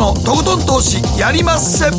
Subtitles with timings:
[0.00, 1.90] のとことん投資やりまっせ。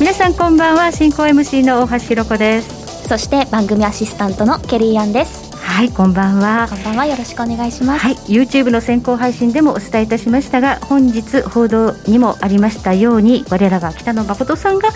[0.00, 0.90] 皆さんこんばんは。
[0.90, 3.06] 進行 MC の大橋ひろ子です。
[3.06, 5.45] そして番組アシスタントのケリーアンです
[5.76, 6.68] はいこんばんは。
[6.70, 8.00] こんばんはよろしくお願いします。
[8.02, 14.88] はい YouTube の先行配信でもお伝えいたしましたが本日報道にもありましたように我らが北野誠さんが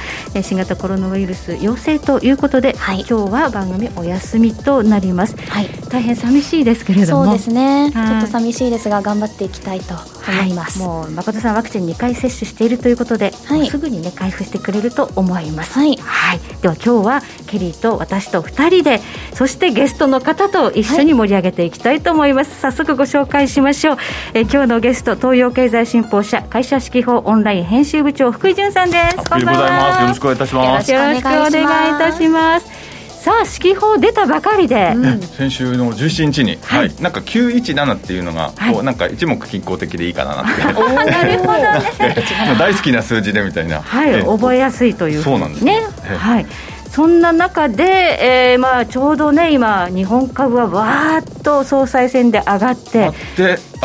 [0.42, 7.24] 新型コロナウイルス陽性ということで、はい、今日は番組お休みとなります、はい、大変寂しいですけれども。
[7.26, 15.78] そうですね、はい、ちょっと寂しいですが頑張っていきたいと思います、もう誠さんワクチン2回接種しているということで、はい、すぐにね回復してくれると思います。
[15.78, 19.02] はい、はい、では今日はケリーと私と2人で
[19.34, 23.96] そしてゲストの方と一緒に盛り上げていきたいと思います、早速ご紹介しましょう、
[24.34, 29.16] え今日のゲスト東洋経済新報社会社指揮法オンライン編集部長福井潤さんです。
[29.28, 30.92] こんばんはよろしくお願いいたします。
[30.92, 32.66] よろしくお願いいたします。
[33.20, 40.62] さあ指揮法出たばかりで、うん、先週の17日に、はい、はい、なんか917っていうのが、はい、こうなんか一目均衡的でいいかなって。
[40.62, 41.38] なるほどね。
[42.58, 43.82] 大好きな数字でみたいな。
[43.82, 45.82] はい、覚えやすいというそうなんですね。
[46.16, 46.46] はい
[46.90, 47.84] そんな中で、
[48.52, 53.12] えーまあ、ちょうどね、今、日本株はわーっと総裁選で上がって、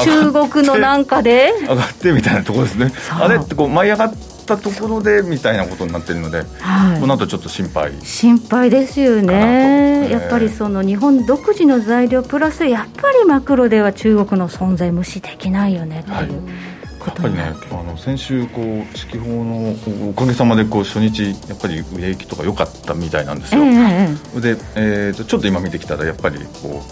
[0.04, 4.14] 中国のなんかで上がってみたいなところですね、あれってこう舞い上がっ
[4.48, 7.94] たところでみたいなことになってるので、はい、この後ちょっと心配。
[8.02, 16.16] 心配ですよね、やっぱりその日本独自の材料プラス、やっぱりマクロでは中国の存在無視できないよねっていう。
[16.16, 16.75] はい
[17.06, 26.84] やっぱりねあの先週こう指揮法のおかげさまでこう初日やっぱり売れ行きとか良かったみたいなんですよ、えー、で、えーと、ちょっと今見てきたらやっぱりこ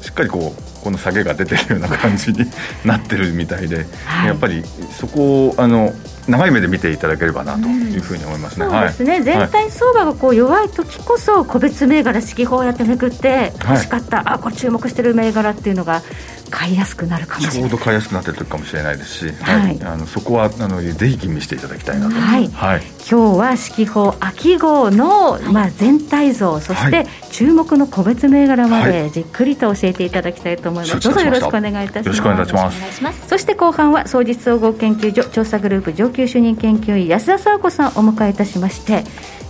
[0.00, 2.46] うしっかりこうこの下げが出てるような感じに
[2.84, 5.92] なってるみたいで、はい、やっぱりそこをあの
[6.28, 16.02] 長い目で見ていただければなというふうに思いますね、そうですね、はい、全体相場がこう弱い時こそ個別銘柄指揮法をやってめくって欲しかった、はい、あこれ注目してる銘柄っていうのが
[16.50, 17.70] 買いやすくなるかもしれない。
[17.70, 22.48] ちょうど買いやすくなってるかもしれないですし、はい、あのそこはあのぜひ吟味していただきたいなと、はい。
[22.48, 32.06] はい、今日は四季報秋号の、まあ、全体像そして注目の個別銘柄までじっくりと教えていただきたいと思います、どうぞよろしくお願いいたします。
[32.06, 33.28] よろしくお願いします。
[33.28, 39.04] そして後半は総実総合研究所調査グループ上級主任研究員安田佐和子さんをお迎えいたしまして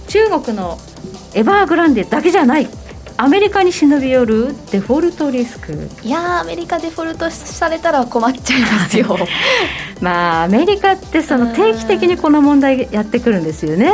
[0.09, 0.79] 中国の
[1.35, 2.69] エバーグランデだけじゃない
[3.21, 5.75] アメリカに忍び寄るデフォルトリスク。
[6.03, 9.15] いやアメリカデフォルトされたら困っちゃいますよ。
[10.01, 13.93] まあアメリカってその定期的にこの問題やってくるんですよね。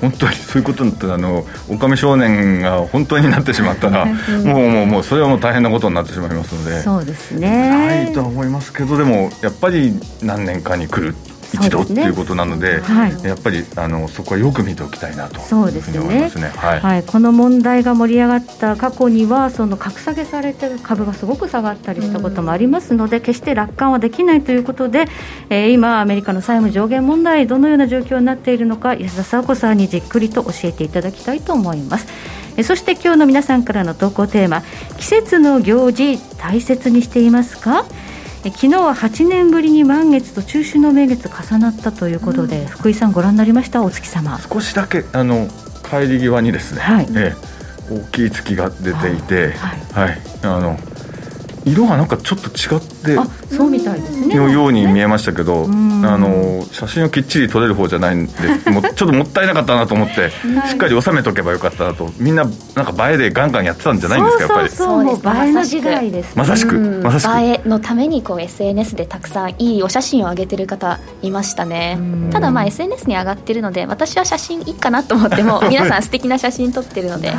[0.00, 6.80] 本当にそういうことになったらあの狼少年が本当になってしまったら、もうもうもうそれはもう大変なことになってしまいますので。
[6.80, 7.70] そうですね。
[7.70, 11.16] ないとは思いますけどでもやっぱり何年かに来る
[11.52, 25.06] 一度っていうことなので、はい、やっぱりあのそこはよく見ておきたいなとそうですね、ね、はい、はい、この問題が盛り上がった過去にはその格下げされてる株がすごく下がったりしたこともありますので、決して楽観はできないということで、
[25.50, 32.06] えー、今アメリカの債務上限問題どのような状況になっているのか安田佐和子さんにじっくりと教えていただきたいと思います。
[32.56, 34.62] えそして今日の皆さんからの投稿テーマ
[34.96, 37.84] 季節の行事大切にしていますか？
[38.50, 43.82] 昨日は8年ぶりに満月と中秋の名月重なったということで、うん、福井さんご覧になりました？
[43.82, 44.38] お月様。
[44.38, 45.48] 少しだけあの
[45.88, 47.08] 帰り際にですね、はい。
[47.16, 47.34] え
[47.90, 50.78] え、大きい月が出ていて、はい、はい、あの
[51.72, 53.16] 色がなんかちょっと違って
[53.54, 54.34] そうみたいですね。
[54.34, 58.32] のように見えましたけど、あの写真をきっちり撮れる方じゃないんで
[58.70, 60.30] もうちょっともったいなかったなと思って
[60.68, 64.68] しっかり収めとけばよかったなとみんななんか映えでガンガンやってたんじゃないんですかやっぱり。
[64.70, 65.44] そうそうそう。
[65.44, 67.38] 映えの時代です、まさしくまさしく。
[67.38, 71.98] 映えのためにこう SNS でたくさんいいお写真を上げてる方いましたね。
[72.30, 77.32] ただまあ SNS に上がってるので私は写真いいかなと思っても皆さん 素敵な写真撮ってるので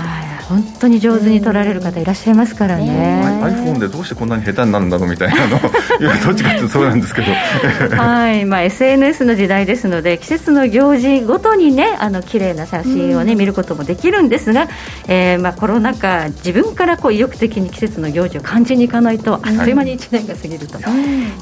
[0.49, 2.87] 本当に上手に撮られる方いらっしゃいますからね。
[2.87, 5.57] ね iPhone でどうしてこんなに下手になるんだろうみたいなの。
[6.01, 7.31] いやどっちかってそうなんですけど。
[7.95, 8.45] はい。
[8.45, 14.67] まあ SNS の時代ですので季節の行事ごとにねあの綺麗な写真をね、見ることもできるんですが、
[15.07, 20.79] えー、まあコロナ禍自分からこう意欲的に季節の行事を感じにいかないとあっという間に1年が過ぎると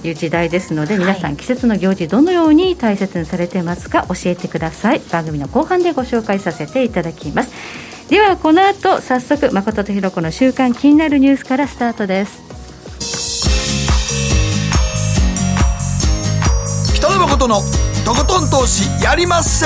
[0.03, 5.01] いう時代ですので、皆さん季節の行事どのように大切にされてますか教えてください。
[5.11, 12.41] 番組の後半でご紹介させていただきますではこの後早速誠とひろ子の週刊気になるニュースからスタートです。
[16.95, 17.55] 北野誠の
[18.05, 19.65] とことん投資やりまっせ。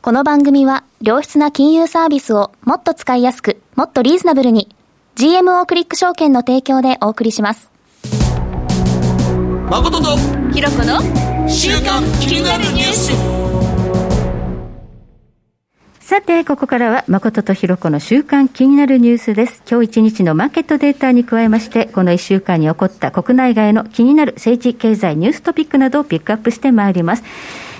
[0.00, 4.74] この番組は良質な金融サービスをもっと使いやすくもっとリーズナブルに
[5.16, 7.70] GMO クリック証券の提供でお送りします。
[9.68, 10.16] 誠と
[10.54, 11.02] ひろ子の
[11.46, 13.37] 週刊気になるニュース
[16.08, 19.62] さて、ここからは誠とひろこの週間気になるニュースです。
[19.70, 27.24] 今日一日のマーケットデータに加えまして、この一週間に起こった国内外の気になる政治、経済、ニューストピックなどをピックアップしてまいります。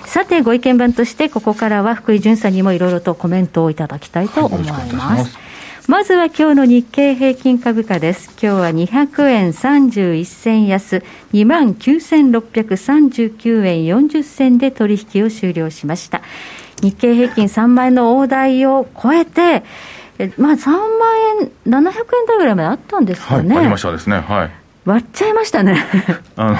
[0.05, 4.95] さて、ご意見番として、ここからは福井淳さんにもいろいろとコメントをいただきたいと思います。
[4.95, 5.25] はい、
[5.89, 8.29] まずは今日の日経平均株価です。
[8.39, 11.03] 今日は200円31銭安、
[11.33, 16.21] 29,639円40銭で取引を終了しました。
[16.83, 19.63] 日経平均3万円の大台を超えて、
[20.37, 20.79] まあ、3万
[21.41, 21.83] 円、700円
[22.27, 23.55] 台ぐらいまであったんですかね。
[23.55, 24.19] はい、ありましたですね。
[24.19, 24.51] はい。
[24.89, 25.77] 割っちゃいましたね。
[26.35, 26.57] あの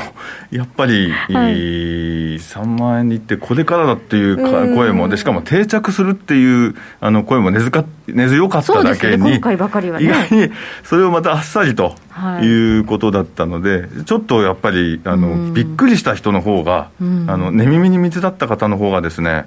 [0.51, 4.37] やっぱり、はい、3万円にいって、これからだっていう
[4.75, 10.51] 声も、でしかも定着するっていうあの声も根か根強かっただけに、ね、今回ばかりは、ね、意外に
[10.83, 11.95] それをまたあっさりと
[12.43, 12.69] い。
[12.79, 19.45] うことだったので、はい、ちょっとやっぱりあの、びっくりした人の方が、あの寝耳に水だった方の方がですね、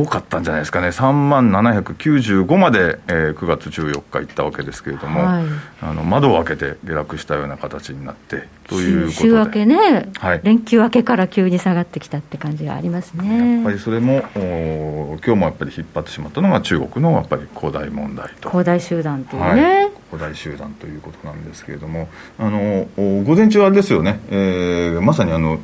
[0.00, 5.44] 多かったんじゃないですかね、3万795まで、えー、9月14日行ったわけですけれども、はい、
[5.82, 9.28] あの窓を開けて下落したような形になってということで。
[9.28, 13.56] 週明けね、はい、連休明けから急に下がってきたって感じがありますね。
[13.56, 18.50] やっぱりそれも、お今日もやっぱり引っ張ってしまったのが、中国のやっぱり恒大問題と。
[18.50, 19.90] 恒大集団というね、はい。
[20.12, 22.08] 恒大集団ということなんですけれども、
[22.38, 25.58] あの午前中はあれですよね、えー、まさにあの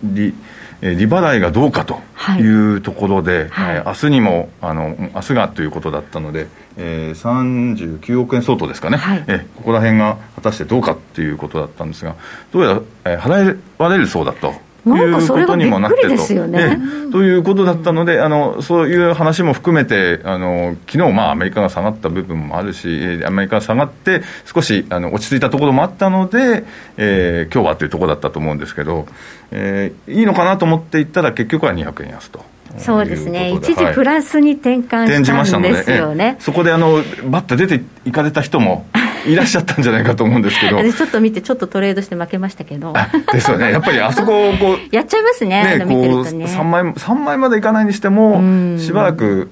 [0.81, 2.01] 利利払いがどうかと
[2.39, 2.77] い。
[2.77, 3.77] うところで、はい。
[3.77, 6.47] はい、明日にもあの明日がということだったので、
[6.77, 12.17] えー、39億円相当ですかね、はい、えここら辺が果たしてどうかということだったんですが
[12.53, 12.83] どうやら、
[13.13, 14.55] えー、払われるそうだと
[14.97, 16.79] いうことにもなってると、ね、
[17.13, 26.65] ということだったので、あのそういう話も含めて、あの昨日まあアメリカが下がった部分もあるし、アメリカが下がって、少しあの落ち着いたところもあったので、
[26.97, 29.07] えー、今日はというところだったと思うんですけど、
[29.51, 32.45] えー、いいのかなと思っていったら、結局は200円安と。
[32.77, 36.37] そうですね、一時プラスに転換したんですよね。
[36.39, 38.87] そこであのバッと出ていかれた人も
[39.29, 40.79] いらっしゃったんじゃないかと思うんですけど。
[40.93, 42.95] ちょっと見てちょっとトレードして負けましたけど。
[43.33, 43.73] ですよね。
[43.73, 48.41] やっぱりあそこをこう やっちゃいますねねこうね3枚 ,3 枚までいかないにしても
[48.79, 49.51] しばらく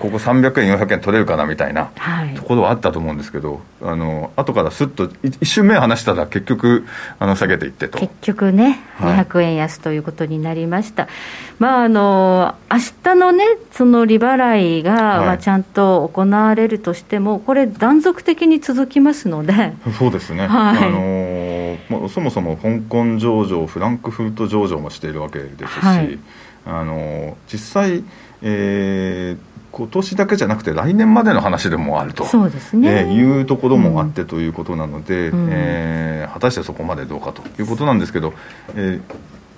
[0.00, 1.90] ここ300円400円取れるかなみたいな
[2.36, 6.84] ところはあったと思うんですけど、はい、あの後からすっと一瞬目離したら結局
[7.18, 7.98] あの下げていってと。
[7.98, 11.12] 結局ね200円安ということになりました、はい、
[11.58, 19.72] まああの明日のねその利払いが、まあ、ちゃんと行われるとしてもこれ断続的に続きますますので。
[19.98, 26.18] そうですね、はい、あのそもそも香港上場フランクフルト上場もしているわけですし、はい、
[26.66, 28.04] あの実際、
[28.42, 29.38] えー、
[29.72, 38.34] 今年だけじゃなくて来年までの話でもあるとそうですね、えー、いうところもあってということなので、うん、えー、果たしてそこまでどうかということなんですけど、
[38.74, 39.00] えー、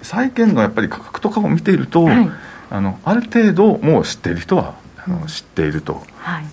[0.03, 2.31] 債券のやっぱり価格とかを見ていると、はい、
[2.71, 4.75] あのある程度もう知っている人は
[5.07, 6.03] あの、知っていると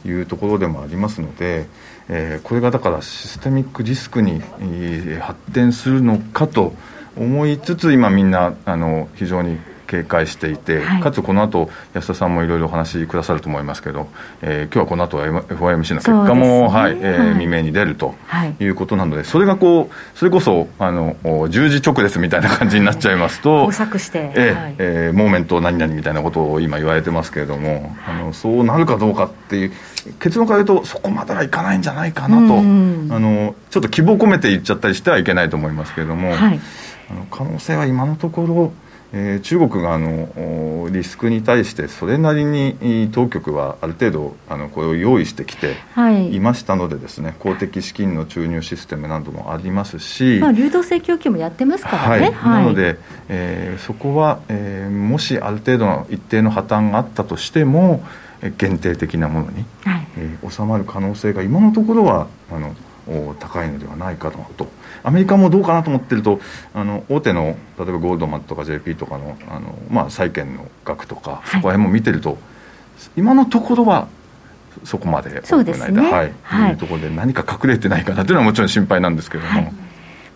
[0.06, 1.68] いうところでもありますので、
[2.10, 6.74] えー、これがだからシステミックリスクに、えー、発展するのかと
[7.18, 9.57] 思いつつ今みんなあの非常に
[9.88, 14.08] 警戒していて、はい、かつこの後安田さんもいろいろお話しくださると思いますけど、
[14.42, 18.14] えー、今日はこの後 FOMC の結果も、ね、はいえー、未明に出ると
[18.60, 18.66] い。
[18.66, 21.16] うことなので、それがこうそれこそあの
[21.50, 29.72] 十字直列みたいな感じになっちゃいますと、工作して、えーはい、えー、モーメント何々みたいなことを今言われてますけれども、あのそうなるかどうかっていう
[30.20, 36.60] 結論から言うとそこまではいかないんじゃないかなと、あのちょっと希望を込めて言っちゃったりしてはいけないと思いますけれども、はい、
[37.10, 38.74] あの可能性は今のところ
[39.17, 45.77] えー、中国があのリスクに対してそれなりに当局はある程度あのこれを用意してきて
[46.36, 46.39] い。
[46.41, 52.98] ましたのでですね、はい、公的資金の注入システムなどもありますし、まあ、流動性供給もやってますからね、はい、なので、
[53.29, 58.03] えー、そこは、えー、もしある程度の一定の破綻があったとしても
[58.57, 62.75] 限定的なものに、はい、えー、収まる可能性が今のところはあの
[63.39, 64.67] 高いのではないかと
[65.05, 66.39] アメリカもどうかなと思ってると
[66.74, 72.38] あの大手の例えばゴールドマンとか JP とかのあの、まあ、債券の額とか、そこら辺も見てると
[73.15, 74.07] 今のところは
[74.83, 79.50] そこまでそうですね、はい、はい、いうところで何か隠れてないかなというのはもちろん心配なんですけども。
[79.50, 79.85] はい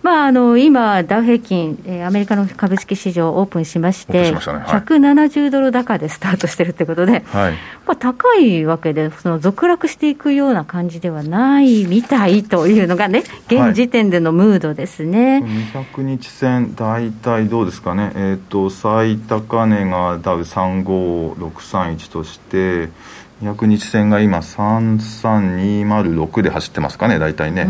[0.01, 4.39] まあ、あの今、ダウ平均、えー、アメリカの株式市場オープンしまして、しね。
[4.39, 4.44] はい、
[4.82, 7.53] 170ドル高でスタートしてるということで、はい、
[7.86, 22.89] まあ、高いわけで、その続落していくような感じではないみたいというのがね、現時点でのムードですね、はい、200日線、大体どうですかね、えーと、最高値がダウ35631として、
[23.41, 27.67] 200日線が今33206で走ってますかね大体ね。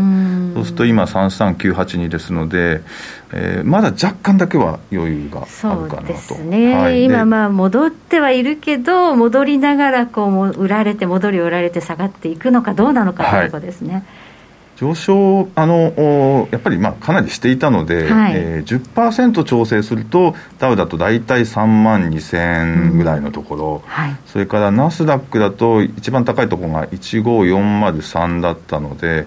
[0.54, 2.80] そうすると今33982ですので、
[3.32, 5.50] えー、まだ若干だけは余裕がある
[5.88, 6.02] かなと。
[6.02, 14.02] そうですね、はい、今まあ戻ってはいるけど戻りながらこう売られて戻り売られて下がっていくのかどうなのかというところですね、はい
[14.80, 18.32] 上昇あのやっぱりまあかなりしていたので、はい。
[18.34, 23.90] えー、10%調整するとダウだと大体3万2000ぐらいのところ、うん。
[23.90, 29.26] はい、それからナスダックだと一番高いところが15403だったので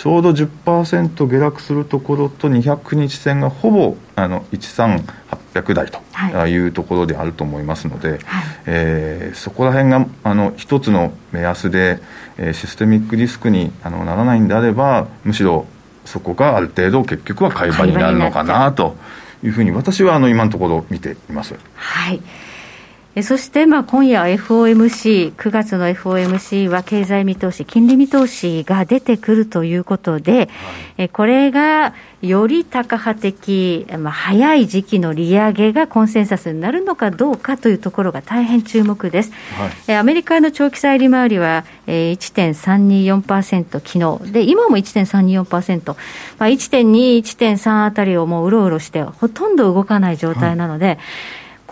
[0.00, 6.00] ちょうど10%下落するところと200日線がほぼあの13800台と
[6.48, 6.56] い。
[6.66, 8.20] うところであると思いますので、はい、
[8.64, 12.00] えー、そこら辺があの一つの目安で、
[12.38, 15.66] えー、システミックリスクにあのならないんであればむしろ
[16.06, 18.96] そこがある程度結局は買い場になるのかなと
[19.44, 21.56] いうふうに私はあの今のところ見ています。
[21.74, 22.22] はい
[23.22, 30.48] そしてまあ今夜 FOMC、9月の FOMC は経済見通し、金利見通しが出てくるということで、
[30.96, 39.32] はい、これがより高波的、まあ、早い時期の利上げがコンセンサスになるのかどうかというところが大変注目です。
[39.86, 44.32] はい、アメリカの長期債利回りは1.324%昨日。
[44.32, 45.96] で、今も1.324%、
[46.38, 50.98] まあ、1.2、1.3あたりをもううろうろして、ほとんど動かない状態なので、はい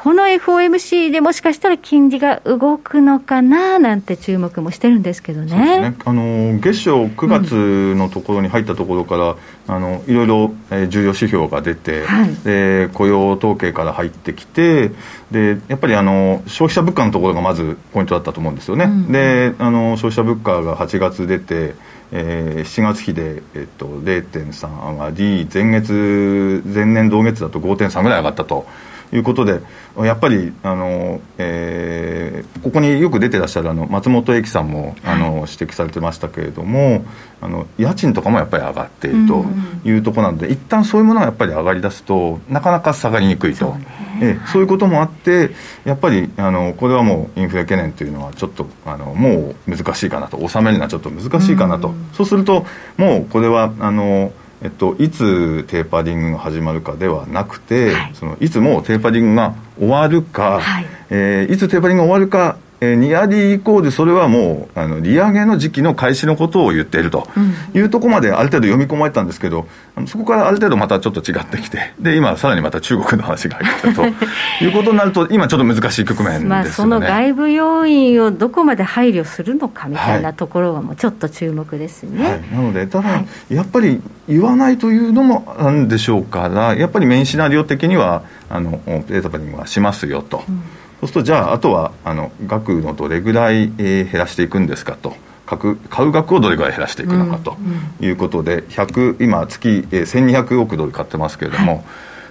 [0.00, 5.80] この FOMC でもしかしたら金利が動くのかななんて注目もしてるんですけどね。
[5.90, 5.96] ね。
[6.04, 14.92] あの月初9月のところに入ったところから、うん、あのいろいろ、えー、重要指標が出て、はい、で雇用統計から入ってきて
[15.32, 18.84] でやっぱりあの消費者物価のところがまずポイントだったと思うんですよね。
[18.84, 21.74] うん、であの消費者物価が8月出て
[22.10, 28.66] えー、7月比で、えっと、0.3上がり前月前年同月だと5.3ぐらい上がったと
[29.12, 29.60] いうことで
[29.98, 37.04] やっぱりあの、えー、ここによく出てらっしゃるあの松本英樹さんもあの、指摘されてましたけれども
[37.40, 39.44] あの家賃とかもやっぱり上がっていると
[39.84, 43.58] いうところなので、うん、一旦そういうものがやっぱり上がりだすとなかなか下がりにくいと。
[43.58, 43.76] そう,、
[44.20, 45.50] えそういうこともあって
[45.84, 60.86] やっぱりあのこれはもうインフレ懸念というのはちょっとあのもう難しいかなと収めるのはちょっと難しいかなと、うん、そうするともうこれはあのえっと、いつテーパリングが始まるかではなくて、はい、そのいつもテーパリングが終わるか、はい。
[61.10, 67.26] えー、いつテーパリングが終わるかえー、ニアリーイコールそれはもうあの利上げの時期の開始のことを言っていると
[67.75, 69.66] いうところまである程度読み込まれたんですけど、
[69.97, 74.04] あのそこからある程度またちょっと違ってきてで今さらにまた中国の話が入ってと
[74.64, 90.44] いうことになると今ちょっと難しい局面ですよね、まあ、その外部要因をどこまで配慮するのかみたいなところはもうちょっと注目ですね、はい、なのでただ、はい、やっぱり言わないというのもなんでしょうからやっぱりメインシナリオ的にはあのデータパリングはしますよと。
[90.49, 90.62] うん
[91.00, 95.14] そうするとじゃああとはあの額のどれぐらい、えー、減らしていくんですかと。
[95.46, 95.58] 買
[96.04, 97.56] う額をどれぐらい減らしていくのかと
[98.02, 101.84] いうことで、100今月、えー、1200億ドル買ってますけれども、はい、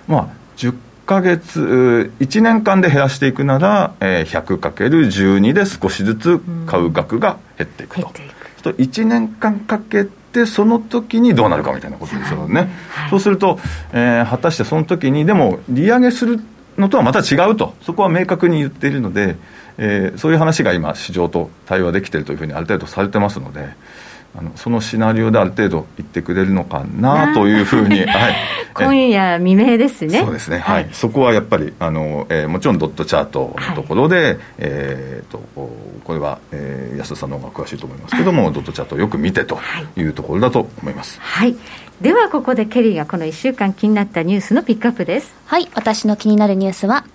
[0.07, 0.75] まあ10
[1.07, 8.11] か月1年間で減らしていくなら、えー、100×12 で少しずつ買う額が減っていくと。
[8.61, 13.59] と1年間かけてその時にどうなるかみたいなことですよね、はい、そうすると、
[13.93, 16.39] えー、果たしてその時にでも利上げする
[16.77, 19.35] のとはまた違うと、そこは明確に言っているので、
[19.77, 23.67] えー、そういう話が今、市場と対話できているというふうにある程度されてますので。
[24.37, 28.35] あのそのシナリオである程度言ってくれるのかなというふうに、 はい、
[28.75, 30.19] 今夜未明ですね。
[30.19, 39.59] そうですね、はい、はい、そこはやっぱりあの、えー、もちろんドットチャートのところで、はい、えーと、これは、えー、安田さんの方が詳しいと思いますけども、ドットチャートをよく見てと
[39.95, 41.19] いうところだと思います。
[41.19, 41.55] はい
[42.01, 47.05] ではここでケリーがこの1週間気になったニュースのピックアップですはい私の気になるニュースは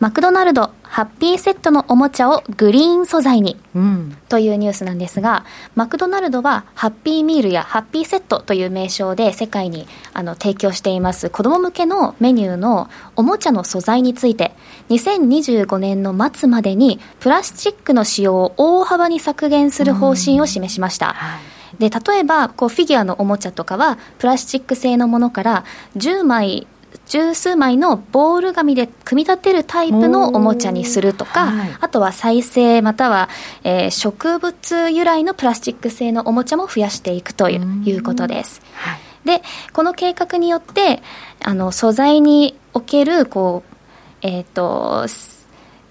[0.00, 5.44] マクドナルドハッピーセットのおもちゃをグリーン素材に、うん、というニュースなんですが
[5.76, 14.50] マクドナルドはハッピーミールやハッピーセットという名称で世界にあの提供しています子ども向けのメニューのおもちゃの素材について
[14.88, 21.06] 2025年の末までにプラスチックの使用を大幅に削減する方針を示しました。
[21.06, 25.64] うんはいで例えばこうフィギュアのおもちゃとかはプラスチック製のものから
[25.96, 26.66] 10枚
[27.06, 33.28] 十数枚のボール紙で組み立てるタイプのおもちゃにするとか、はい、あとは再生または、
[33.64, 37.56] えー、植物由来のプラスチック製のおもちゃも増やしていくとい
[37.92, 38.62] うことです。
[38.74, 41.02] はい、でこの計画によって
[41.42, 43.76] あの素材におけるこう、
[44.22, 45.06] えーと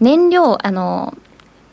[0.02, 1.16] 燃料あの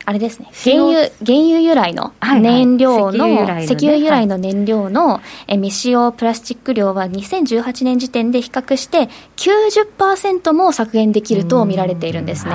[0.09, 0.49] あれですね。
[0.63, 12.53] 原油原油由来の燃料の、はいはい、石油由来の燃料の未使用プラスチック量は2018年時点で比較して90%も削減できると見られているんですね。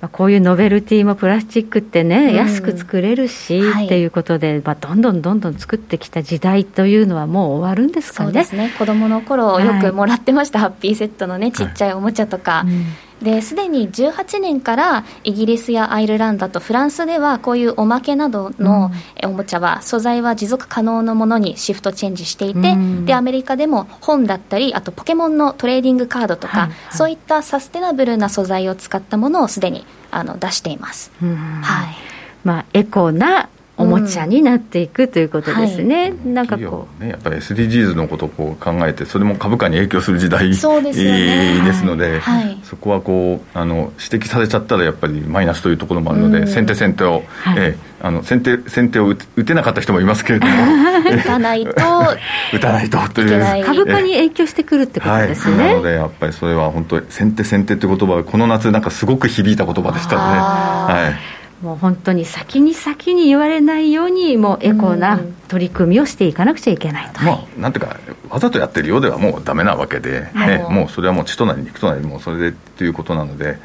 [0.00, 8.26] まあ、こういうノベルティもプラスチックってね、うん、安く作れるし、はい、っていうことで、まあ、どんどんどんどん作ってきた時代というのはもう終わるんですかね。
[8.28, 8.72] そうですね。
[8.78, 12.62] 子供の頃よくもらってました、はい、ハッピーセットのねちっちゃいおもちゃとか。
[12.62, 12.84] はいうん
[13.22, 18.90] ですでに18年からイギリスやアイルランドとフランスではこういうおまけなどの
[19.24, 31.12] おもちゃは素材は持続可能なものにシフトチェンジしていて、うん、でアメリカでも本だったりあとポケモンのトレーディングカードとか、はいはい、そういったサステナブルな素材を使ったものをすでにあの出しています。
[31.20, 32.10] はい。
[32.42, 33.50] まあ、エコな
[33.80, 36.18] おもちゃになっていくということですね、うん。
[36.18, 40.54] はい、なんかこう、ね、やっぱり SDGs のことをこう考えてそれも株価に影響する時代。
[40.54, 50.52] そうです,、ね、ですので、はい、そこはこうあの指摘されちゃったらやっぱりマイナスというところもあるので、うん、先手先手を、はい、えー、あの先手先手を打てなかった人もいますけれども。
[51.00, 51.70] 打たないと
[52.52, 53.64] 打たないとという。
[53.64, 67.98] 株価に影響してくるってことですね、なのでやっぱりそれは本当先手先手って言葉はこの夏なんかすごく響いた言葉でしたので、はいもう本当に先に先に言われないようにもうエコな取り組みをしていかなくちゃいけないと、もうなんていうか
[68.30, 73.58] わざとやってるようではもうダメなわけで、ね、もうそれはもう血となり肉となりもうそれでっていうことなので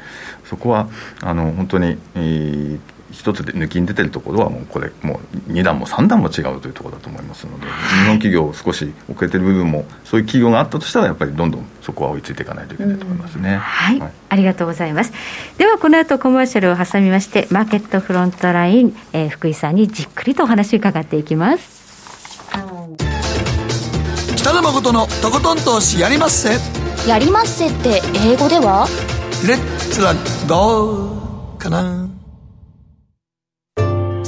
[0.44, 0.88] そこは
[1.22, 2.80] あの本当に、えー、
[3.12, 7.72] 一つで抜きに出てるところはもうこれもう2段も3段も違うというところだと思いますので、日
[8.06, 15.12] 本企業少し遅れてる部分もそういう企業があったとしたらやっぱりどんどんそこは追いついていかないといけないと思いますね、はい、はい、ありがとうございます。
[15.56, 21.76] ではこの後コマーシャルを挟みましてマーケットフロントライン、えー、福井さんにじっくりとお話を伺っていきます。
[24.36, 26.50] 北野誠のとことん投資やりまっせ。
[27.08, 28.86] やりまっせって英語では？
[29.46, 30.14] レッツラ
[30.48, 32.08] ゴーかな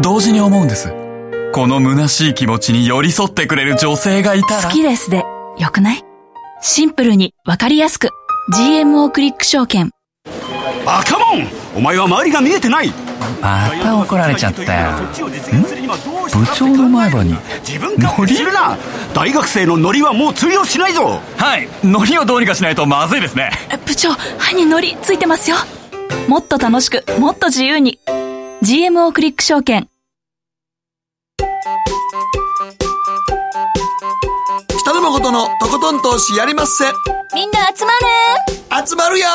[0.00, 0.92] 同時に思うんです。
[1.52, 4.62] この虚しい気持ちに寄り添ってくれる女性がいたら。
[4.62, 5.24] 好きですで、
[5.58, 6.02] よくない？
[6.60, 8.08] シンプルにわかりやすく。
[8.54, 9.90] GMO クリック証券。
[10.86, 12.92] バカモンお前は周りが見えてない
[13.40, 14.92] また怒られちゃったよ。
[14.92, 17.36] ん部長の前歯に。
[17.66, 18.76] 自分勝手するな
[19.14, 23.50] 大学生のノリはもう通用しないぞはい、ノリをどうにかしないとまずいですね。
[23.86, 25.56] 部長、歯にノリついてますよ。
[26.28, 28.00] もっと楽しく、もっと自由に。
[28.64, 29.88] GMO クリック証券。
[34.78, 36.84] 北野誠のとことん投資やりまっせ。
[37.34, 37.90] みんな集ま
[38.78, 39.26] る集まるよ。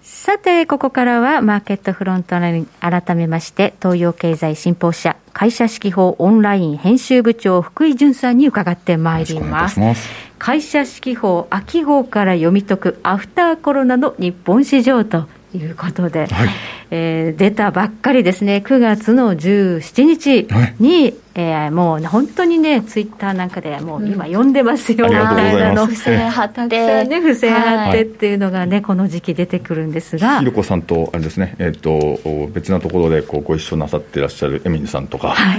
[0.00, 9.78] さて、ここからはマーケットフロントライン改めまして、東洋経済新報社会社指揮法オンライン編集部長福井淳さんに伺ってまいります。
[9.78, 10.08] ます。
[10.38, 16.48] 会社指揮法秋号から読み解くアフターコロナの日本市場ということで、はい、
[16.90, 20.46] えー、出たばっかりですね、9月の17日
[20.78, 30.38] に、はい、えー、もう本当にね、ツイッターなんかでもう今読んでますよ、みたいなの、不正貼って、ね、不正貼ってっていうのがね、この時期出てくるんですが。
[30.38, 35.58] ひろこさんと、あれですね、えっ、ー、と、別なところでこうご一緒なさっていらっしゃるエミンさんとか、はい、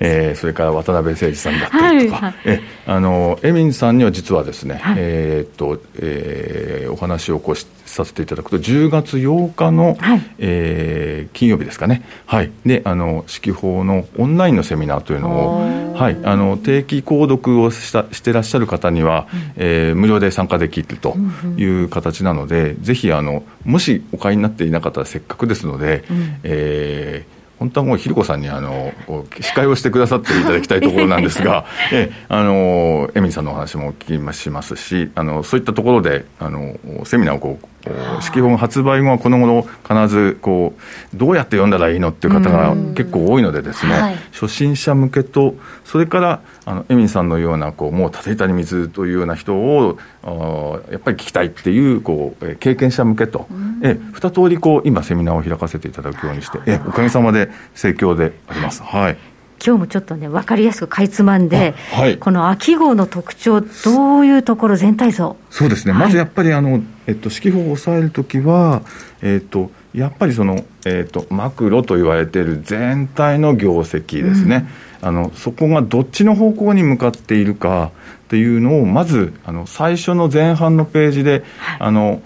[0.00, 21.16] えー、それから渡辺誠二さんだったりとか、はい、えあのエミンさんには実はですね、はい、えっと、えー、お話をこうさせていただくと、10月8日の、はい、えー、金曜日ですかね、はい、であの指揮法のオンラインのセミナーというのを、はい、あの定期購読をしたしてらっしゃる方には、うん、えー、無料で参加できると
[21.56, 28.92] いう形なので、うんうん、ぜひあの、もしお買いになっていなかったらせっかくですので、うん、えー本当はもうひろこさんにあの
[29.40, 37.66] 司会をしてくださっていただきたいところなんですが、 えあのエミさんのお話もお聞きしますしあのそういったところであのセミナーをこう
[38.20, 40.74] 式本発売後はこの頃必ずこ
[41.14, 49.98] うどうやって読んだらいいのっていう方が結構多いのでですね、はい、初心者向けとそれからあのエミンさんのようなこうもう立て板に水というような人を
[50.90, 53.46] やっぱり聞きたいっていうこう経験者向けと、
[53.82, 58.82] え二通りこう今セミナーを開かせていただくようにしてえおかげさまで盛況であります。
[58.82, 59.33] はい
[59.64, 65.36] 今日もちょっとね、分かりやすくかいつまんで、はい、この秋号の特徴、どういうところ、全体像？
[65.48, 68.82] そうですね、はい、まずやっぱりあの、えっと、四季報を抑えるときは、
[69.22, 74.68] えっと、やっぱりその、えーと、マクロと言われている全体の業績ですね、
[75.00, 77.90] うん、あのそこがどっちの方向に向かっているか
[78.24, 82.22] っていうのをまずあの最初の前半のページで、はい、あの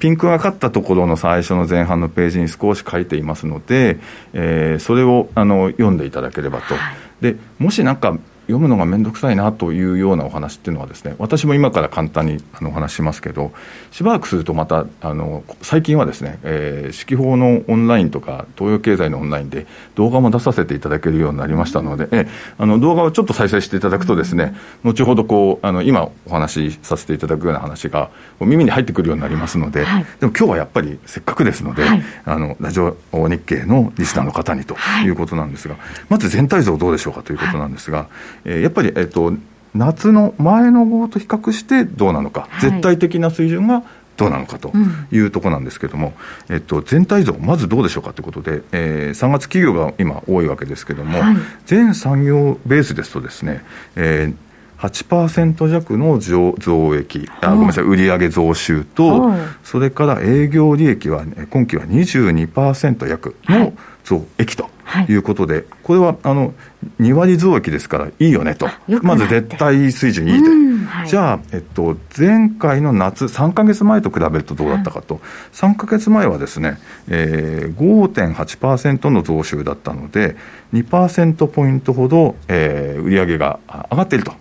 [0.00, 3.98] ピンクがかったところの最初の前半のページに少し書いていますので、
[4.32, 6.74] えー、それをあの読んでいただければと。
[6.74, 13.52] はい、でもしなんか読むのが面倒くさいなというようなお話っていうのはですね私も今から簡単にあのお話しますけど
[13.90, 22.26] しばらくするとまたあの最近はですね、えー、四季報のオンラインとか東洋経済のオンラインで動画も出させていただけるようになりましたので、え
[22.58, 35.76] あの動画をちょっと再生していただくとですね後ほどこうあの今お話しさせていただくような話が耳に入ってくるようになりますので、はい、でも今日はやっぱりせっかくですので、はい、あのラジオ日経のリスナーの方にということなんですが、
[36.08, 38.08] まず全体像どうでしょうかということなんですが、
[38.44, 39.32] えー、やっぱり、えっと、
[39.74, 43.82] 夏の前の号と比較してどうなのか、はい、絶対的な水準が
[44.16, 44.72] どうなのかと
[45.10, 46.12] いうところなんですけれども、
[46.48, 53.64] うん、えっと、全体像、まずどうでしょうかということで、えー、3月企業が今、多いわけですけれども、はい、全産業ベースですとですね、
[53.96, 54.43] えー
[54.88, 56.54] 8%弱の増
[56.96, 63.72] 益、あごめんなさい、売上増収と、それから営業利益は、ね、今期は22%約の
[64.04, 64.68] 増益と
[65.08, 65.14] い。
[65.14, 66.54] うことで、はい、これはあの
[67.00, 68.68] 2割増益ですからいいよねと、
[69.02, 70.50] まず絶対水準いいと、
[70.84, 80.36] はい、じゃあ、えっと、前回の夏、3か月前と比べるとどうだったかと、はい、3か月前はですね、えー、5.8%の増収だったので、
[80.72, 84.32] 2%ポイントほど、えー、売上が上がっていると。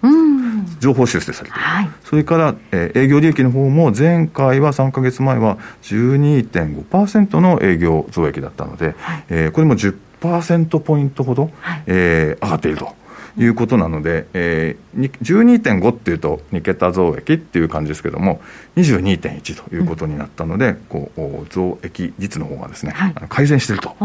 [0.80, 13.03] 情報修正されている、はい、それから、えー、営業利益の方も前回は3か月前は12.5%の営業増益だったので、はい、えー、これも10%ポイントほど、はい、えー、上がっていると。
[13.38, 18.42] いうことなので、えー、12.5っていうと2桁増益っていう感じですけども
[18.76, 23.96] 22.1ということになったので、うん、こう増益率の方がですね、はい、改善していると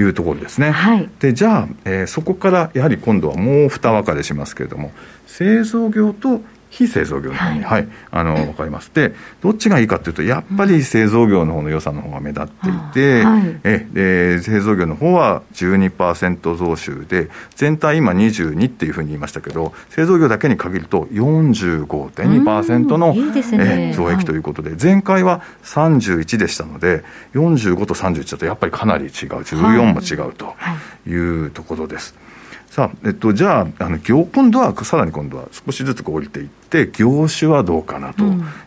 [0.00, 4.92] いうところですね、はい、でじゃあ、えー、そこからやはり今度はもう二分かれしますけれども
[5.26, 6.40] 製造業と
[6.72, 8.90] 非製造業の方に、はい、はい、あの分かります。
[8.94, 27.04] でどっちがいいかというとやっぱり製造業の方の良さの方が目立っていて、はい、えで製造業の方は12%増収で全体今22っていうふうに言いましたけど製造業だけに限ると45.2%の、ね、え増益ということで、はい、前回は31でしたので
[27.34, 29.42] 45と31だとやっぱりかなり違う。
[29.42, 30.54] 14も違うと
[31.08, 32.14] いうところです。
[32.72, 38.24] さあ、えっと、じゃあ、あの業今度は、さらに今度は少しずつこう降りていって、業種はどうかなと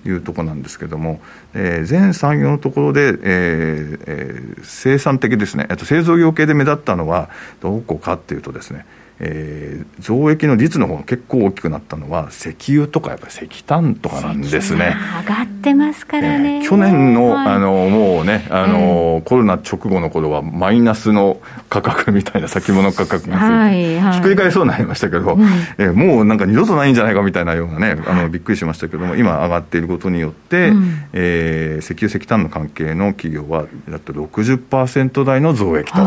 [0.08, 1.22] いうところなんですけれども、
[1.56, 8.86] うん、えー、全産業のところで、えーえー、生産的ですね、えっと、製造業系で目立ったのは、どこかっていうとですね、
[9.20, 14.96] えー、増益の率の方が結構大きくなったのは石油とかやっぱり石炭とかなんですね。
[15.28, 25.44] 上がってますからね、えー、去年のはい、あのもうねあの、コロナ直後の頃はマイナスの価格みたいな先物価格が、はいはい、ひっくり返そうになりましたけど、うん、
[25.78, 36.02] えー、もうなんか二度とないんじゃないかみたいなようなねあのびっくりしましたけども今上がっていることによって、うん、えー、石油石炭の関係の企業はだって60%台の増益と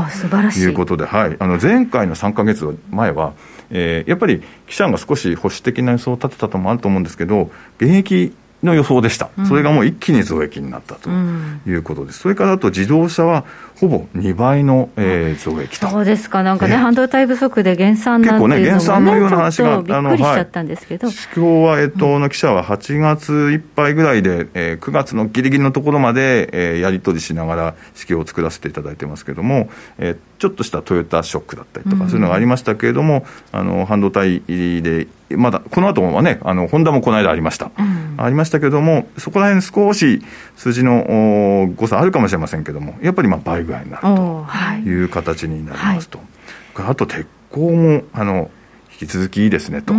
[0.61, 0.66] い。
[0.68, 3.32] うことで、はい、あの前回の3か月前は、
[3.70, 13.44] えー、やっぱり記者が少し保守的な予想を立てたともあると思うんですけど、現役の予想でした、それがもう一気に増益になったということです、うん、それからあと自動車は
[13.81, 15.87] ほぼ2倍の、えー、増益と。
[15.88, 34.41] そうですか、なんかね、半導体不足で減産なんていうのも、ね、結構ね、減産のような話が、びっくりしちゃったんですけど、はい、今日は、えっと、の記者は8月いっぱいぐらいで、えー、9月のぎりぎりのところまで、えー、やり取りしながら、式を作らせていただいてますけれども、えー、ちょっとしたトヨタショックだったりとか、そういうのがありましたけれども、あの半導体
[34.83, 40.23] で、まだこの後もね、あのホンダもこの間ありました、うん、ありましたけれども、そこら辺少し
[40.57, 45.04] 数字の誤差あるかもしれませんけれども、やっぱりまあ倍ぐらいになるとい。
[45.04, 46.18] う形になりますと。
[46.74, 48.50] はい、あと鉄鋼もあの
[49.00, 49.94] 引き続きいいですねと、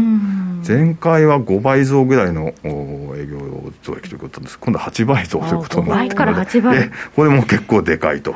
[0.68, 6.92] 前回は5倍増ぐらいの営業増益ということです、今度は8倍増ということなので、から8倍。
[7.16, 8.36] これも結構でかいと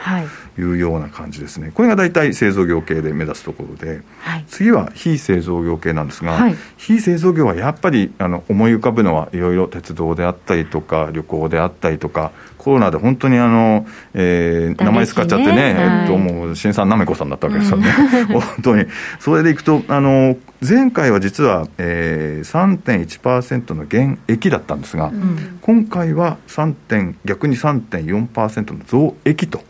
[0.58, 0.62] い。
[0.62, 12.32] うような感じですね、これが大体製造業系で目指すところで、はい、次は非製造業系なんですが、はい、非製造業はやっぱりあの思い浮かぶのはいろいろ鉄道であったりとか、旅行であったりとか、
[12.64, 17.94] コロナで本当にあの、えー、名前使っちゃってね、ねえっと、もう新さんなめこさんだったわけですよね、
[18.30, 18.86] うん、 本当に。
[19.20, 29.66] それでいくとあの前回は実は、えー、3.1%の減益だったんですが、うん、今回は3点逆に3.4%の増益という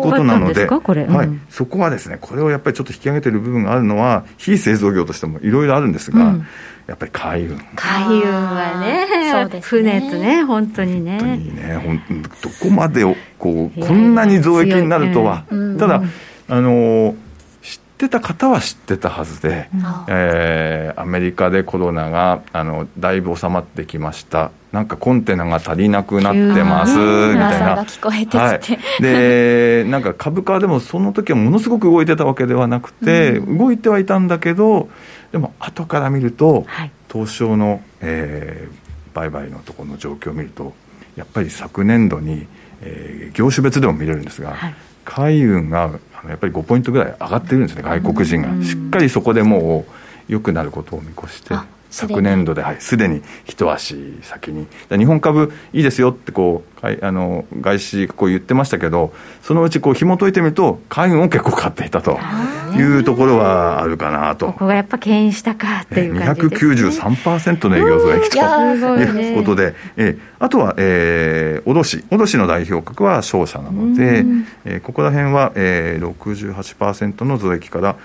[0.00, 6.46] ことなので、はい、そこはですね、これをやっぱりちょっと引き上げてる部分があるのは、非製造業としてもいろいろあるんですが、うん。
[6.86, 7.58] やっぱり海運。
[7.74, 10.00] 海運はねそうですね。
[10.00, 11.18] 船とね本当にね。
[11.18, 12.28] 本当にねほんど
[12.62, 13.02] こまで
[13.38, 15.44] こうこんなに増益になるとは、
[15.78, 16.02] ただ
[16.48, 17.25] あの知
[17.96, 24.50] ってた方は知ってたはずで、うん、えー、アメリカでコロナがあのだいぶ収まってきました。
[24.70, 28.54] なんかコンテナが足りなくなってますみたいな、は
[29.00, 34.90] い、で なんか株価でもその時はものすごく動いてたわけではなくて、うん、動いてはいたんだけど
[35.32, 40.74] でも後から見ると、はい、東証の、えー、売買のところの状況を見ると
[41.16, 42.46] やっぱり昨年度に、
[42.82, 44.74] えー、業種別でも見れるんですが、はい、
[45.06, 48.62] 海運がやっぱり5ポイントぐらい上がってるんですね外国人が。
[48.62, 49.86] しっかりそこでも
[50.28, 51.54] う良くなることを見越して
[51.90, 62.18] 昨年度で、はい、すでに一足先に、日本株いいですよってこう、あの外資こう言ってましたけど、そのうちこう紐解いてみると、海運を結構買っていたと
[62.76, 64.46] いうところはあるかなと。
[64.46, 66.76] ここがやっぱ牽引したかっていう感じですね。
[66.76, 68.38] 293%の営業増益と
[68.98, 74.24] いうことで、えあとは、えー、卸、卸の代表格は商社なので、
[74.64, 77.96] えー、ここら辺は、えー、68%の増益から、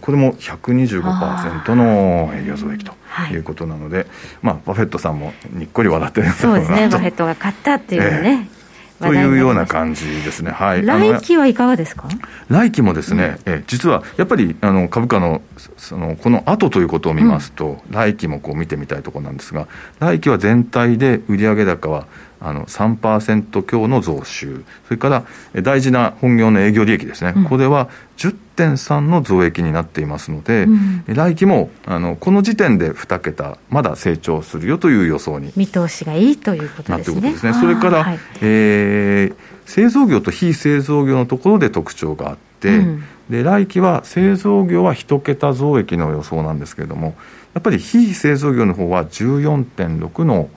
[0.00, 2.92] これも125%の営業増益と
[3.32, 3.36] い。
[3.36, 4.06] うことなので、
[4.42, 8.48] まあ、バフェットさんもにっこり笑ってるんそうですね、バフェットが買ったっていうね。
[8.52, 8.58] えー
[9.00, 10.50] というような感じですね。
[10.50, 10.84] はい。
[10.84, 12.08] 来期はいかがですか？
[12.48, 15.40] 来期もですね、うん、え実はやっぱりあの株価の
[15.76, 19.68] そのこの後ということを見ますと、うん、来期もこう見てみたいところなんですが、
[20.00, 22.08] 来期は全体で売上高は
[22.40, 25.24] あの3%強の増収、それから
[25.62, 37.32] 大事な本業の営業利益ですね、うん、これは10.3の増益になっていますので、うん、来期もあのこの時点で2桁、まだ成長するよという予想に見通しがいいということですね。
[37.32, 37.52] ですね。
[37.54, 39.34] それから、はい、えー、
[39.66, 47.16] 製造業と非製造業のところで特徴があって、うん、で来期は製造業は1桁増益の予想なんですけれども、
[47.58, 50.48] やっぱり非製造業の方は14.6の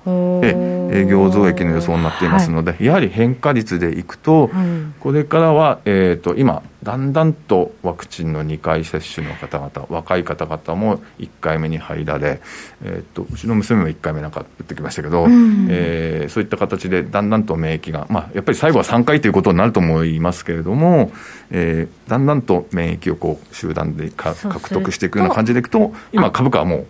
[0.93, 12.41] 営業増益の予想になっていますので、はい、やはり変化率でいくと、うん、これからは、えーと、今、だんだんとワクチンの2回接種の方々、若い方々も1回目に入られ、
[12.83, 21.11] えーと、うちの娘も1回目なんか打ってきましたけど、うん、えー、そういった形でだんだんと免疫が、まあ、やっぱり最後は3回ということになると思いますけれども、
[21.51, 26.87] えー、だんだんと免疫をこう集団で獲得していくような感じでいくと、今、株価はもう、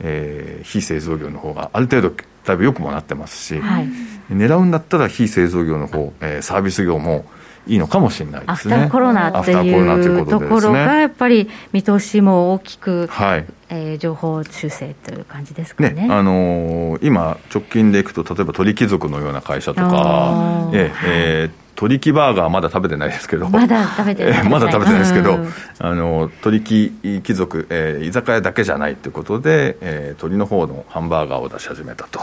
[0.00, 2.12] えー、非製造業の方がある程度
[2.44, 3.88] だいぶ良くもなってますし、はい、
[4.30, 7.24] 狙うんだったら非製造業の方、えー、サービス業も
[7.68, 8.74] いいのかもしれないですね。
[8.74, 15.90] アフターコロナっていうところがやっぱり見通しも大きく、はいえー、情報修正という感じですかね。
[15.90, 23.48] ねあのー、今直近でいくと例えば鳥貴族のような会社とか、えー、えー鳥木バーガーまだ食べてないですけど。
[23.48, 26.90] まだ食べてない、まだ食べてないですけど、うん、あの鳥木
[27.22, 32.18] 貴族、えー、居酒屋だけじゃないということで、えー、鳥の方のハンバーガーを出し始めたと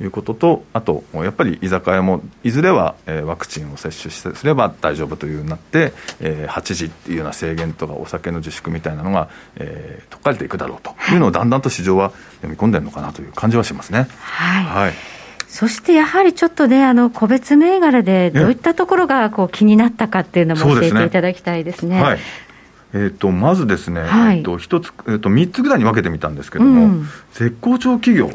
[0.00, 14.06] いうことと、うん、あとやっぱり居酒屋もいずれは、えー、ワクチンを接種すれば大丈夫というようになって、えー、8時っていうような制限とかお酒の自粛みたいなのが、えー、解かれていくだろうというのをだんだんと市場は読み込んでるのかなという感じはしますね。
[14.20, 15.21] はい、はい
[15.52, 22.02] そしてやはりちょっとね、あの個別銘柄でどういったところがこう気になったかっていうのも教えていただきたいですね。
[22.02, 22.18] はい。
[22.94, 28.30] えーと、まずですね、はい、えーと一つえーと、3つぐらいに分けてみたんですけれども、うん、絶好調企業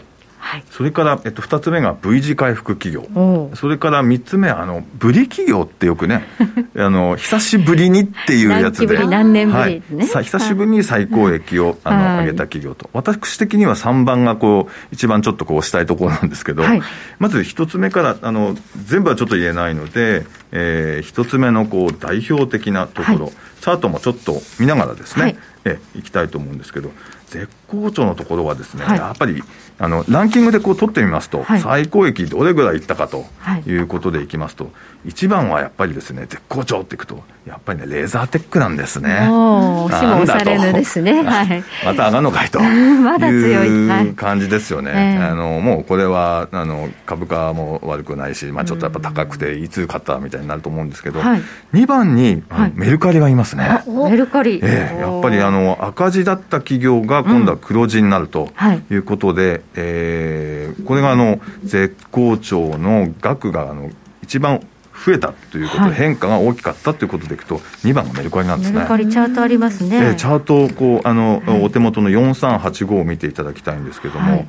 [0.47, 6.25] はい、それから、えっと、2つ目が V 字回復企業、それから3つ目あの、ブリ企業ってよくね、
[6.77, 16.81] あの久しぶりにっていうやつで、何年ぶり、ね、はい、久しぶりに最高益を、あの、上げた企業と、私的には3番がこう一番ちょっとこうしたいところなんですけど、はい、
[17.19, 18.55] まず1つ目からあの、
[18.86, 26.93] 全部はちょっと言えないので、えー、1つ目のこう代表的なところ、チャートもちょっと見ながらですね、えいきたいと思うんですけど、
[27.27, 29.43] 絶好調のところはですね、はい、やっぱり
[29.79, 33.25] あのランキングでこう取ってみますと、はい、最高益どれぐらいいったかと
[33.65, 33.77] い。
[33.77, 34.71] うことでいきますと、
[35.05, 39.27] 一番はやっぱりですね絶好調っていくとやっぱりねレーザーテックなんですね。
[39.29, 44.09] おしもされぬですね、はい、また上がるのかいと い。
[44.09, 51.41] う感じですよね、あのもうこれはあの株価も悪くないし、まあ、ちょっとやっぱ高くていつ買ったみたいになると思うんですけど、はい、
[51.73, 53.83] 2番に、メルカリがいますね。
[53.87, 58.49] メルカリ、えー、やっぱりあの赤字だった企業が今度は黒字になると
[58.89, 58.97] い。
[58.97, 63.89] うことで、うんはい、えー、これがあの絶好調の額があの
[64.21, 64.65] 一番
[65.05, 68.77] 増えたということで、変化が大きかったということでいくと、2番がメルカリなんですね。
[68.77, 70.15] メルカリチャートありますね。
[70.17, 74.47] チャートをこうあの、はい、お手元の4385を見ていただきたいんですけども、はい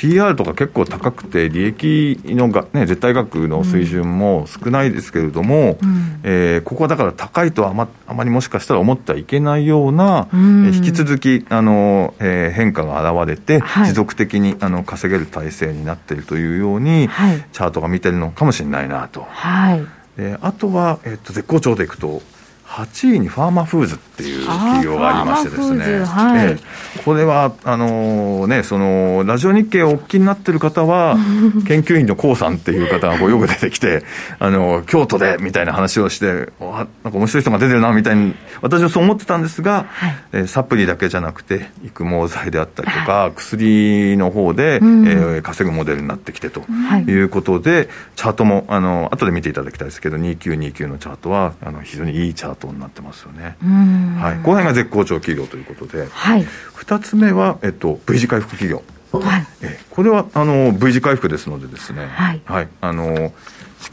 [0.00, 19.26] PR とか結構高くて、利益のが、ね、絶対額の水準も少ないですけれども、うん、えー、ここはだから高いとはあまあまりもしかしたら思ってはいけないような、うん、引き続きあの、えー、変化が現れて、はい、持続的にあの稼げる体制になっているというように、はい、チャートが見てるのかもしれないなと。
[19.28, 19.86] はい、
[20.16, 22.22] であとは、えっと、絶好調でいくと、
[22.70, 26.46] 8位にファーマフーズっていう企業がありましてですね、はい。
[26.50, 31.16] ええ、これはあのー、ね、そのラジオ日経おっきになってる方は、
[31.66, 34.04] 研究員のコウさんっていう方がこうよく出てきて、
[34.38, 46.62] あの京都でみたいな話をして、なんか面白い人が出てるなみたいに、私はそう思ってたんですが、はい、えサプリだけじゃなくて、育毛剤であったりとか、薬の方で、うん、えー、稼ぐモデルになってきてと
[47.08, 47.20] い。
[47.20, 53.56] うことで、はい、チャートもあの後で見ていただきたいですけど、2929のチャートはあの非常にいいチャートトになってますよね。
[54.20, 56.46] はい、この辺が絶好調企業ということで、はい、
[56.76, 58.82] 2つ目は、えっと、V 字回復企業。
[59.12, 63.32] はい、えこれはあの V 字回復ですのでですね、はい、はい、あの指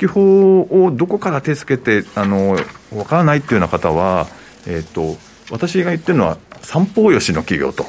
[0.05, 2.55] 揮法をどこから手つけてあの
[2.93, 4.27] わからないっていうような方は、
[4.67, 5.17] えっと
[5.49, 7.85] 私が言ってるのは三方よしの企業と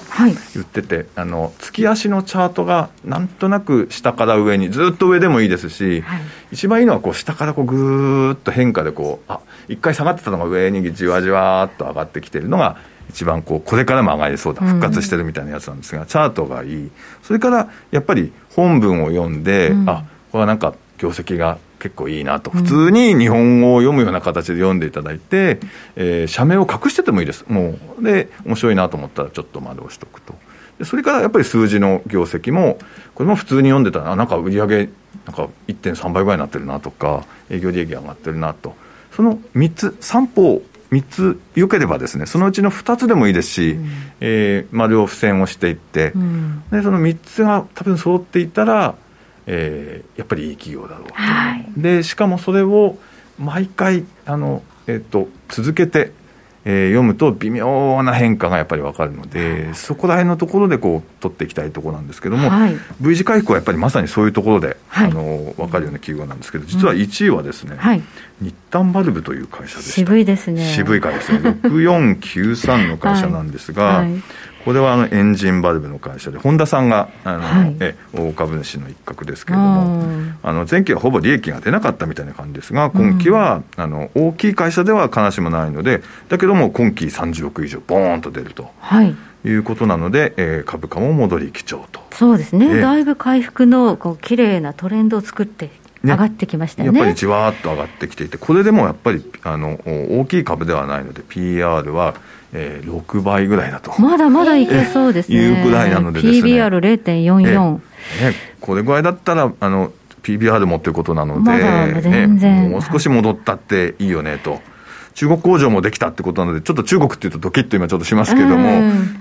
[0.54, 6.20] 言ってて、はい、あの月足のチャートがなんとなく下から上にずっと上でもいいですし、はい、
[6.52, 12.76] 一番いいのはこう下からこうぐーっと変化でこうあ一回下がってたのが上にじわじわっと上がってきてるのが
[13.10, 16.90] 一番こうこれからも上がりそうだ復活してるみたいなやつなんですが、うん、チャートがいい
[17.22, 25.60] それからやっぱり本文を読んで、うん、あこれはなんか業績が結構いいなと、普通に日本語を読むような形で読んでいただいて、
[25.96, 30.34] えー、社名を隠しててもいいです、もう、で、面白いなと思ったら、ちょっと窓をしとくと。
[30.78, 32.78] でそれからやっぱり数字の業績も、
[33.14, 34.76] これも普通に読んでたら、なんか売り上げ、
[35.26, 38.74] なんか1.3倍ぐらいになってるなとか、営業利益上がってるなと、
[39.18, 43.88] その3つ、3方、3つよければですねそのうちの2つでもいいですし、うん、
[44.20, 48.94] えー、丸を付箋をしていって、うん、でその3つが多分揃っていたら
[49.50, 52.98] えー、やっぱりいい企業だろうと、はい、でしかもそれを
[53.38, 56.12] 毎回あの、えーと、続けて、
[56.70, 67.78] えー、読むと微妙な変化がやっぱり分かるので、そこら辺のところでこう取っていきたいところなんですけども、はい、V 字回復はやっぱりまさにそういうところで、はい、あの分かるような企業なんですけど、実は1位はですね、
[68.40, 69.92] うん、日丹バルブという会社でした。
[69.92, 70.62] 渋いですね。
[70.74, 71.18] 渋い会社。
[71.18, 74.04] ですね6493の会社なんですが、
[74.64, 80.04] これはあのエンジンバルブの会社で、本田さんがあの、はい、え大株主の一角ですけれども、
[80.42, 88.70] あの前期はほぼ利益が出なかったみたいな感じですが、今期は、あの大きい会社では必ずしもないので、だけども今期30億以上、ボーンと出ると。
[88.80, 89.14] はい。
[89.44, 92.00] いうことなので、えー、株価も戻り基調と。
[92.10, 95.70] そうですね、えー、だいぶ回復のこう綺麗なトレンドを作って
[96.04, 102.14] 上がってきましたよね、やっぱりじわーっと上がってきていて、これでもやっぱりあの大きい株ではないので、PR は
[102.52, 104.00] えー、6倍ぐらいだと。
[104.00, 105.36] まだまだいけそうですね。
[105.36, 106.50] いうぐらいなのでですね。
[106.50, 107.80] PBR0.44。
[108.22, 114.60] えこれぐらいだったら、あの、PBR もっていうことなので、ま全然、もう少し戻ったっていいよねと。
[115.18, 118.68] 中国工場もできたってことなので、ちょっと中国っていうとドキッと今ちょっとしますけれども、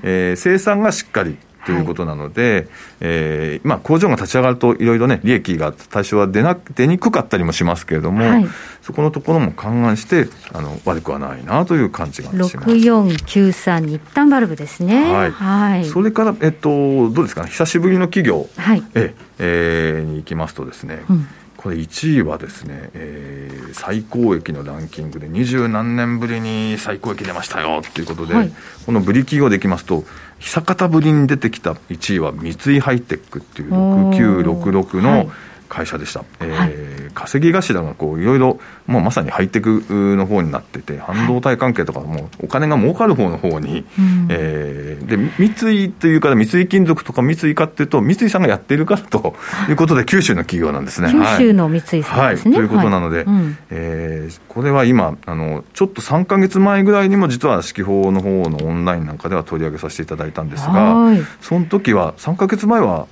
[0.04, 2.68] えー、生産がしっかりということなので、はい、
[3.00, 8.48] えー、まあ、工場が立ち上がると、いろいろね、利益が最初は出な出にくかったりもしますけれども、はい、
[8.84, 12.58] そこのところも勘案して、あの悪くはないなという感じがします。
[12.58, 15.12] 6493日単バルブですね。
[15.12, 16.70] はい、はい、それから、えっと、
[17.10, 21.28] どうですかね、久しぶりの企業、はい、ええー、に行きますとですね、うん
[21.68, 28.52] これ1位はですね、えー、最高益のランキングで二十何年ぶりに最高益出ましたよということで、はい、
[28.86, 30.06] このブリキができますと
[30.40, 35.30] 久方ぶりに出てきた1位は三井ハイテックっていう6966の
[35.68, 49.36] 会社でした、えー、稼ぎ頭がこういろいろもうまさにハイテクの方になってて半導体関係とかもお金が儲かる方の方に、うん、えー、で三井というから三井金属とか三井かっていうと三井さんがやっているからと
[49.70, 51.12] いうことで九州の企業なんですね。
[51.12, 63.08] 九州の三井さんですね、はい、ということなので、はいうん、えー、これは今あのちょっと3か月前ぐらいにも実は指揮法の方のオンラインなんかでは取り上げさせていただいたんですがその時は3か月前は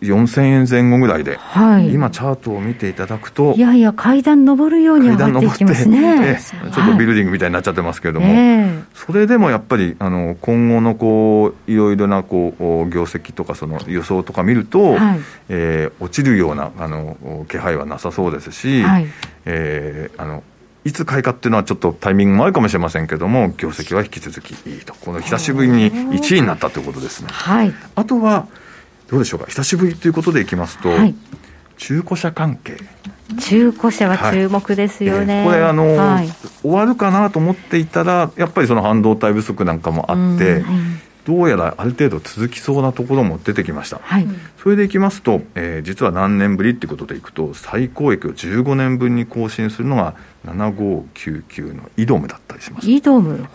[0.00, 6.38] 4000円前後ぐらいで、はい、今、チャートを見ていただくと、いやいや、階段登るように上がっていきますね、
[6.72, 19.06] ちょっとビルディングみたいになっちゃってますけれども、はいそれでもやっぱりあの今後のこういろいろなこう業績とか、その予想とか見ると、はい、えー、落ちるようなあの気配はなさそうですし、はい。
[19.46, 20.42] えー、あの
[20.84, 27.28] いつ買いかっていうのはちょっとタイミングもあるかもしれませんけども、業績は引き続きいいと、この久しぶりに1位になったということですね。
[27.30, 28.46] はい、あとは
[29.10, 29.46] どうでしょうか？
[29.46, 31.14] 久しぶりということでいきますと、はい、
[31.76, 32.76] 中古車関係。
[33.40, 35.42] 中古車は注目ですよね、はい。
[35.42, 36.28] えー、これあの、はい、
[36.62, 40.64] 終わるかなと思っていたらやっぱりその半導体不足なんかもあって、
[41.26, 44.26] どうやらある程度続きそうなところも出てきました、はい、
[44.62, 50.14] それでいきますと、えー、実は何年ぶりっていうことでいくと最高益を15年分に更新するのが
[50.46, 52.90] 7599のイドムだったりします。
[52.90, 53.46] イドム。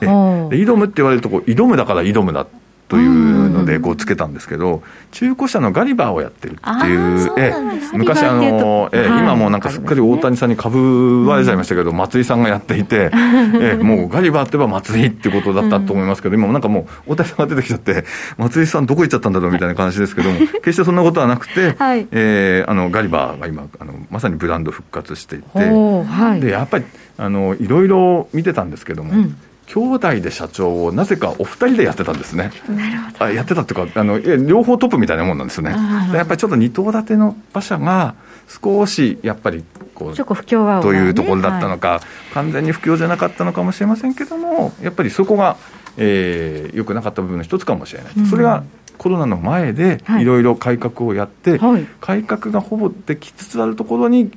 [0.53, 2.45] イドムって言われるとこうイドムだからイドムだ
[2.87, 7.53] というのでこうつけたんですけど、中古車のガリバーをやってるっていう、え
[7.93, 13.09] 昔あの、え今もうなんかすっかり大谷さんに株われちゃいましたけど、松井さんがやっていて、
[13.61, 18.05] えもうガリバーってば松井ってことだったと思いますけど、 今もなんかもう大谷さんが出てきちゃって、
[18.37, 26.85] 松井さんどこ行っちゃったんだろうみたいな感じですけども、 決してそんなことはなくて、はい、えあのガリバーが今あのまさにブランド復活していて、はい、でやっぱり
[27.17, 29.35] あのいろいろ見てたんですけども、うん
[29.67, 32.51] 兄弟で社長をなぜかお二人でやってたんですね。
[32.69, 33.31] なるほど。
[33.31, 35.71] やってたっていうか、あの、両方トップみたいなもんなんですよね。
[36.13, 38.15] やっぱりちょっと二頭立ての馬車が
[38.47, 39.63] 少し、やっぱり、
[39.95, 45.57] こう、不況は、ね、というところだったのか、はい、完全に不況じゃなかったのかもしれませんけども、やっぱりそこが、
[45.97, 48.13] えー、良くなかった部分の一つかもしれない。
[48.17, 48.63] うん、それが
[48.97, 54.31] コロナの前でいろいろ改革をやって、はい、改革がほぼできつつあるところに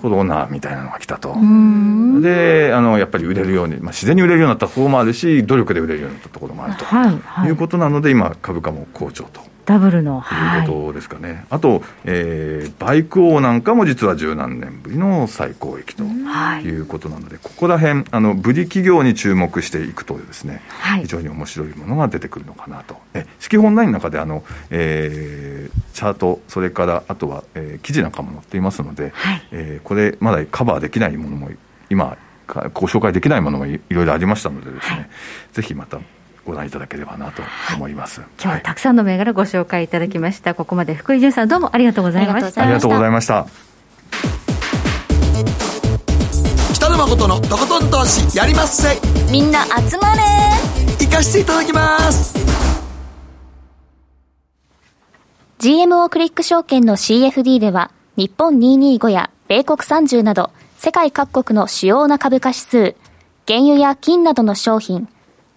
[0.00, 1.34] コロナみたいなのが来たと。
[2.20, 9.49] で、あの、やっぱり売れるように、まあ、自然に売れるようになったところもあるし、努力で売れるようになったところもあると、はいはい、いうことなので、今、株価も好調と。
[9.64, 10.22] ダブルの、
[10.66, 16.80] ということですかね、はい、あと、えー、バイク王なんかも実は十何年ぶりの最高益とい。
[16.80, 31.50] うことなので、ここら辺あのブリ企業に注目していくとですね、はい、非常に面白いものが出てくるのかなと、え四季本9の中であの、えー、チャート、それからあとは、えー、記事なんかも載っていますので、はい、えー、これ、まだカバーできないものも
[31.90, 32.16] 今、
[32.74, 35.08] ご紹介できないものもいろいろありましたのでですね、はい、
[35.52, 36.00] ぜひまた
[36.50, 37.42] ご覧いただければなと
[37.76, 42.62] 思います、はい、今日はたくさんの銘柄ご紹介いただきました、ここまで福井潤さんどうもありがとうございました。
[42.62, 43.46] ありがとうございました。
[46.74, 48.98] 北野誠のとことん投資やりまっせ。
[49.30, 50.22] みんな集まれ。
[50.98, 52.34] 行かしていただきます。
[55.60, 62.96] GMO クリック証券の CFD では日本225や米国30など世界各国の主要な株価指数
[63.46, 65.08] 原油や金などの商品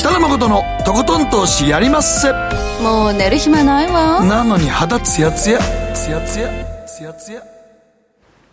[0.00, 2.32] 北野誠のとことん投資やりまっせ。
[2.82, 4.24] もう寝る暇ないわ。
[4.24, 5.58] なのに肌ツヤツヤ。
[5.92, 6.48] ツヤツヤ。
[6.86, 7.42] ツヤツヤ。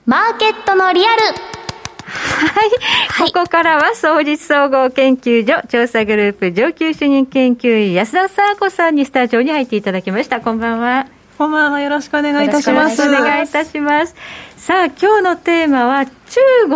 [0.06, 1.22] マーケットのリアル。
[1.24, 2.70] はい、
[3.08, 10.42] はい、ここからは総実総合研究所調査グループ上級主任研究員安田沙子さんにスタジオに入っていただきました。
[10.42, 11.08] こんばんは。
[11.38, 11.80] こんばんは。
[11.80, 13.02] よろしくお願いいたします。
[13.08, 14.16] お願いいたします。
[14.58, 16.12] さあ今日のテーマは中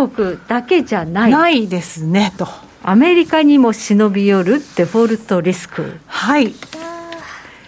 [0.07, 1.31] 国だけじゃない。
[1.31, 5.97] ないですねとアメリカにも忍び寄るデフォルトリスク。
[6.07, 6.53] はい。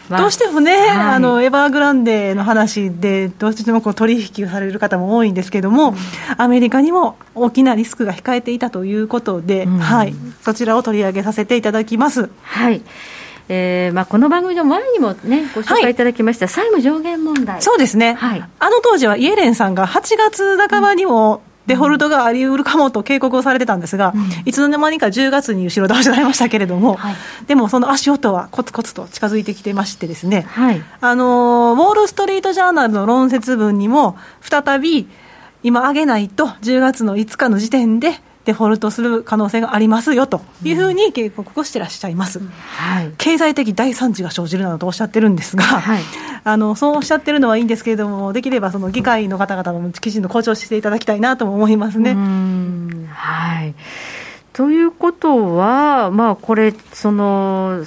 [0.09, 5.95] どうしてもね、はい、あのエバーグランデの話で、どうしてもこう取引される方も多いんですけれども、うん、
[6.38, 12.30] アメリカにも大きなリスクが控えていたということで、うん、はい、そちらを取り上げさせていただきます。
[12.41, 12.82] はい。
[13.49, 17.61] えーまあ、この番組の前にも、ね、ご紹介いただきました、はい、債務上限問題。
[17.61, 27.16] そうですね、はい、あの当時はイエレンさんが8月半ばにも、うんデフォルトがあり得るかもと警告をされてたんですが、うん、いつの間にか10月に後ろ倒しになりましたけれども、はい、
[27.47, 35.07] でもその足音はコツコツと近づいてきてましてですね、はい、あのウォール・ストリート・ジャーナルの論説文にも再び
[35.64, 46.01] 今上げないと10月の5日の時点でデフォルトする可能性がありますよというふうに警告をしてらっしゃいます、うんはい、経済的大惨事が生じるなどとおっしゃってるんですが、はい、
[46.43, 52.15] あのそうおっしゃってるのはいいんですけれども、できればその議会の方々もきちんと校長していただきたいなとも思いますね。
[53.09, 53.73] はい。
[54.53, 57.83] ということは、まあ、これ、その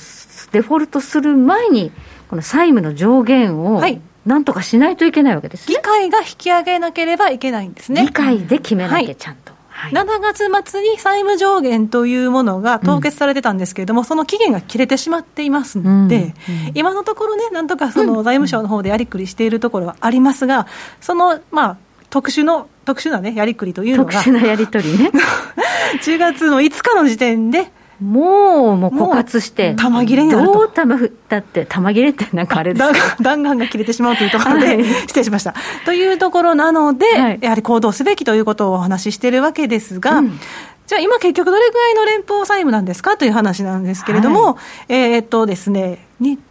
[0.53, 1.93] デフォルトする前に、
[2.29, 4.01] この債務の上限を、はい。
[4.27, 8.03] なんとかしないといけないわけです、ね、議会が引き上げなければいけないんですね。
[8.03, 9.53] 議会で決めなきゃ、ちゃんと。
[9.53, 9.56] はい、
[9.93, 16.33] 7月末に債務上限というものが凍結されてたんですけれども、うん、その期限が切れてしまっていますので、うんうん、
[16.75, 20.67] 今のところね、なんとかその財務省の方でやりくりしているところはありますが、
[21.01, 21.77] その、まあ、
[22.11, 24.13] 特殊の、特殊なね、やりくりというのが。
[24.13, 25.11] 特殊なやり取りね。
[26.03, 27.71] 10月の5日の時点で、
[28.01, 30.53] もう、もう枯渇して、玉切れになると。
[30.53, 33.17] どう玉振ったって、玉切れってなんかあれですか？
[33.23, 35.55] 弾丸が切れてしまうというところで、はい、失礼しました。
[35.85, 40.39] というところなので、はい、やはり行動すべきということをお話ししているわけですが、うん、
[40.87, 46.07] じゃあ今結局どれぐらいの連邦債務なんですかという話なんですけれども、はい、えー、っとですね、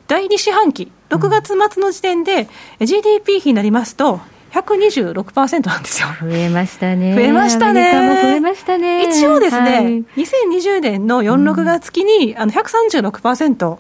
[0.08, 2.48] 第2四半期、6月末の時点で
[2.80, 4.20] GDP 比になりますと、
[4.56, 6.08] 126%なんですよ。
[6.22, 7.14] 増えましたね。
[7.14, 7.92] 増えましたね。
[8.22, 9.04] 増えましたね。
[9.04, 13.78] 一応ですね、はい、2020年の4、6月期に、うん、あの136%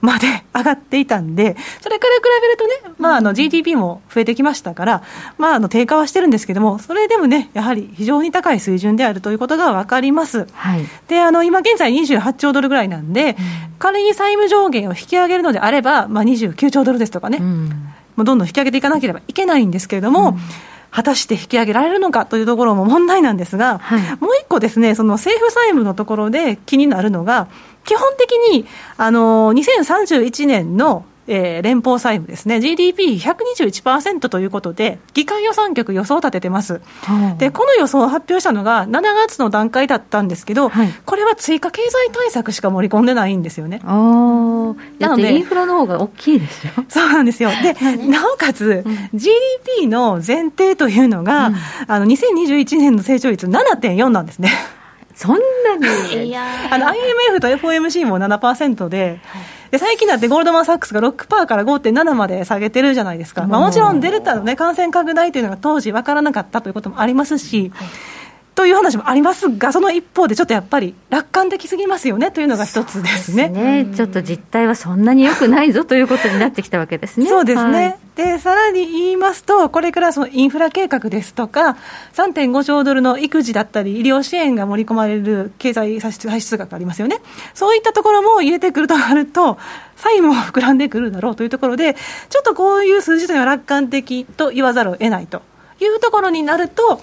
[0.00, 5.02] まで上がっていたんで、それから比べるとね、まあ、あの GDP も増えてきましたから、
[5.38, 10.46] まあ、あの低下はしてるんですけども、それでもね、やはり非常に高い水準であるということが分かります。
[10.52, 13.36] はい、で、あの今現在28兆ドルぐらいなんで、うん、
[13.80, 17.38] 仮に債務上限を引き上げるのであれば、まあ、29兆ドルですとかね。
[17.40, 20.38] うんもうどんどん引き上げていかなければいけないんですけれども、うん、
[20.90, 27.48] 果たして引き上げられるのかというところも問題なんですが、はい、もう一個ですね、その政府債務のところで気になるのが、
[27.84, 43.80] 基本的に、あの、2031年のえー、連邦債務ですね、GDP121% ということで、議会予算局予想を立ててます、はあ、でこの予想を発表したのが7月の段階だったんですけど、はい、これは追加経済対策しか盛り込んでないんですよね。
[43.84, 46.72] あなので、インフラの方が大きいですよ。
[46.88, 47.50] そうなんですよ。
[47.62, 47.74] で、
[48.08, 51.56] なおかつ、うん、GDP の前提というのが、うん、
[51.86, 54.50] あの2021年の成長率7.4なんですね。
[55.14, 56.36] そんなに。
[56.36, 59.42] あの IMF と FOMC も7%で、はい
[59.72, 67.88] で最近だってゴールドマン・サックスが6%から5.7まで下げてるじゃないですか、まあ、もちろんデルタの、ね、感染拡大というのが当時分からなかったということもありますし、はい
[68.54, 73.48] という話もありますが、その一方で、ちょっとやっぱり楽観的すぎますよねというのが一つですね。
[73.48, 77.26] ね、ちょっと実態はそんなによくないぞということになってきたわけですね。
[77.26, 81.76] そうですね、はい、でさらに言いますと、これからそのインフラ計画ですとか、
[82.12, 87.20] 3.5兆ドルの育児だったり、医療支援が盛り込まれる経済歳出額ありますよね、
[87.54, 89.58] そういったところも入れてくるとなると、
[89.96, 91.96] 債務も膨らんでくるだろうというところで、
[92.28, 95.40] ちょっとこういう数字というのは楽観的と言わざるを得ないと
[95.80, 97.00] いうところになると、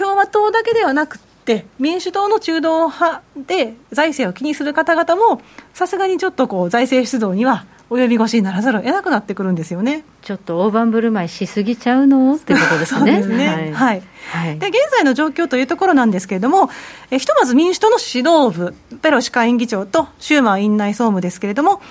[0.00, 5.42] 共和党だけではなくて、民主党の中道派で財政を気にする方々も、
[5.74, 10.04] さすがにちょっとこう財政出動には及び腰にならざるを得なくなってくるんですよね。
[10.22, 13.20] ちょっと大盤振る舞いしすぎちゃうのってことですね。
[13.26, 13.46] ね。
[13.46, 14.02] はい、はい。
[14.32, 16.70] はい、で現在の状況というところなんですけれども、
[17.10, 21.82] えひとまず民主党の指導部、ペロシ下院議長とシューマー院内総務ですけれども、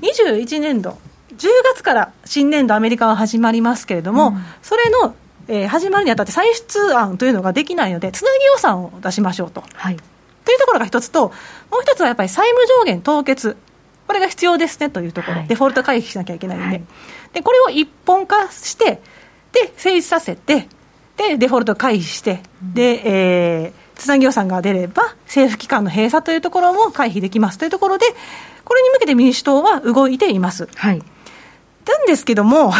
[0.00, 0.98] 21年度、
[1.36, 5.14] 10月から新年度、アメリカは始まりますけれども、うん、それの
[5.48, 9.62] えー、始まるにあたって歳出案というのができないので、つなぎ予算を出しましょうと。
[9.74, 9.96] はい、
[10.44, 11.28] というところが一つと、
[11.70, 13.56] もう一つはやっぱり債務上限凍結、
[14.06, 16.82] これが必要ですねというところ、はい、デフォルト回避しなきゃいけないので、はい、
[17.32, 19.00] でこれを一本化して、
[19.52, 20.68] で成立させて、
[21.16, 27.58] でデフォルト回避して、で、えー、つなぎ予算が出れば、政府機関の閉鎖というところも回避できます。
[27.58, 28.06] というところで、
[28.64, 30.68] これに向けて民主党は動いています。
[30.74, 30.98] はい、
[31.86, 32.72] なんですけども、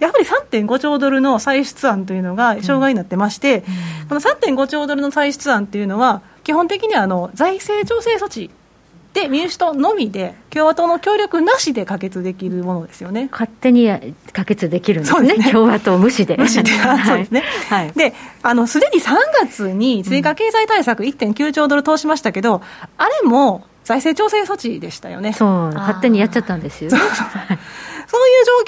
[0.00, 3.64] やっぱり3.5兆ドルの歳出案というのが障害になってまして、
[4.02, 8.50] うん、この3.5兆ドルの歳出案というのは、基本的にはあの財政調整措置
[9.16, 13.30] で民主党のみで、共和党の協力なしで可決できるものですよね。
[13.32, 13.88] 勝手に
[14.32, 15.50] 可決できるんですね、ね。
[15.50, 16.36] 共和党無視で。
[16.36, 16.70] 無視で、
[17.06, 17.42] そうですね。
[17.70, 18.12] はい、で、
[18.42, 22.60] あのすでに3月に追加経済対策1.9兆ドル通しましたけど、うん、
[22.98, 25.32] あれも財政調整措置でしたよね。
[25.32, 27.16] そう、勝手にやっちゃったんですよ、ね、そういう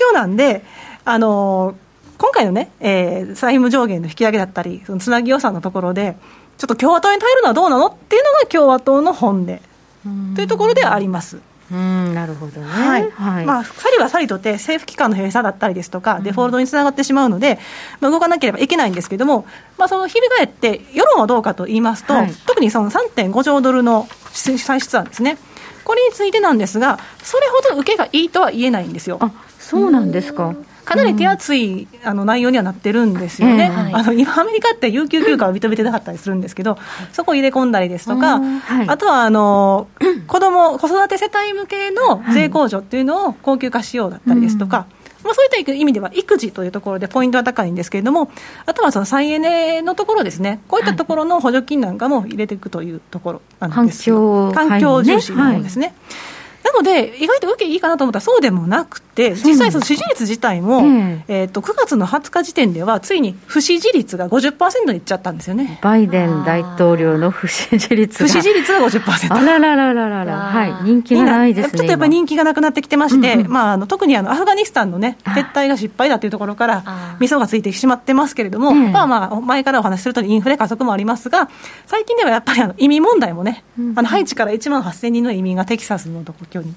[0.01, 0.65] 状況なんで、
[1.11, 1.75] あの
[2.19, 6.17] 今回のね、えー、債務上限の引き上げだったり、そのつなぎ予算のところで、
[6.59, 11.39] ちょっと共和党に耐えるのはどうなのっていうのが共和党の本音というところではあります。
[11.71, 13.11] うんなるほどね、はい。
[13.11, 13.47] はい。
[13.47, 17.59] まあ、さりはさりとて政府機関の閉鎖だったりですとか、デフォルトにつながってしまうので、
[18.01, 19.47] まあ、動かなければいけないんですけれども、
[19.77, 25.37] まあ、その翻って、世論はどうかと言いますと、はい、特にその3.5兆ドルの歳出案ですね、
[25.85, 29.19] これについてなんですが、それほど受けがいいとは言えないんですよ。
[29.21, 30.55] あそうなんですか。
[30.89, 36.79] かなり手厚い、あの内容にはなってるんですよね、えーあの今、アメリカって有給休暇を認めてなかったりするんですけど、
[37.13, 39.89] そこを入れ込んだりですとか、はい、あとはあの
[40.27, 44.87] 子供子育て世帯向けの税控除っていうのを高級化しようだったりですとか。
[45.25, 48.31] まあ、そういった意味では育児というところでポイントは高いんですけれども、
[48.67, 55.87] あとはその再エネのところですね、こういったところの補助金なんかも入れていくというところなんですよ、環境、環境重視のものですね。
[55.87, 56.38] はい
[56.69, 60.83] なので、意外と受けいいかなと思ったらそうでもなくて、実際、その支持率自体も、
[61.29, 65.79] えー、と9月の20日時点では、ついに不支持率が50%いっちゃったんですよね。
[65.83, 69.35] バイデン大統領の不支持率不支持率が50%。
[69.35, 70.25] あららららら。
[70.25, 71.79] ら、はい、人気がないですね。
[71.79, 81.49] ちょっとやっぱり人気がなくなってきてまして、うんうん、まあ、あの特にあのアフガニスタンのね、撤退が失敗だというところから、みそがついてしまってますけれども、まあまあ、前からお話しするとインフレ加速もありますが、
[81.87, 86.75] 最近ではやっぱりあの移民問題もね、うんあのハイチから1万8000人の移民がテキサスのところに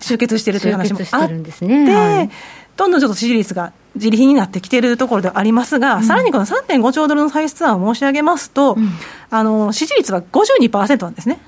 [0.00, 2.30] 集結しているという話もあって、ね
[2.76, 8.90] どんどんちょっと支持率が自利品になってきているところではありますが、うん、さらにこの3.5兆ドルの歳出案を申し上げますと、うん、
[9.30, 11.40] あの支持率は52%なんですね。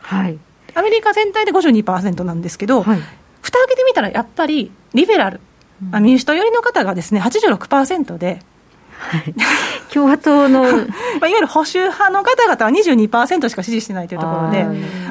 [0.00, 0.38] はい、
[0.74, 3.00] アメリカ全体で52%なんですけど、はい、
[3.42, 5.40] 蓋開けてみたらやっぱりリベラル、
[5.92, 8.40] うん、民主党寄りの方がですね86%で、
[8.98, 9.34] はい、
[9.92, 10.62] 共和党の
[11.20, 14.64] まあ、いわゆる保守派の方々は22%しか支持してないというところで、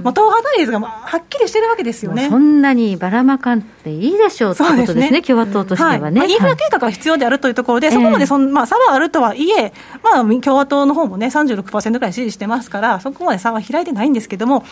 [0.03, 2.27] もう党派対立がはっきりしてるわけですよね。
[2.29, 5.21] そんなにばらまかんでいいでしょうということですね、すね。
[5.21, 6.01] 共和党としてはね。
[6.01, 6.11] はい。
[6.11, 9.73] まあ、インフラ計画が必要であるというところで、はい、そこまでそん、まあ、差はあるとはいえ、
[10.03, 14.63] まあ、共和党の方もね、36%ぐらい支持してますから、そこまで差は開いてないんですけども、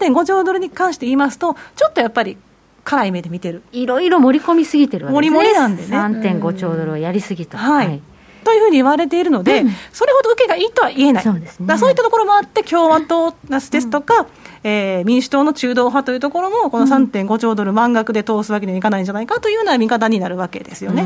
[0.00, 2.36] 3.5兆ドルに関して言いますと、ちょっとやっぱり、
[2.84, 3.62] 辛い目で見てる。
[3.72, 6.38] いろいろ盛り込みすぎてるわけですね、盛り盛りなんでね。
[6.38, 7.56] 3.5兆ドルはやりすぎと。
[7.56, 8.00] はい、はい
[8.46, 14.26] というふうに言われているので、うん、それほど受けがいいとは言えない、そうですね、そういったところもあって、共和党ですとか、うん、
[14.62, 21.02] えー、民主党の中道派というところも、この3.5兆ドル満額で通すわけにはいかないんじゃないかというような見方になるわけですよね。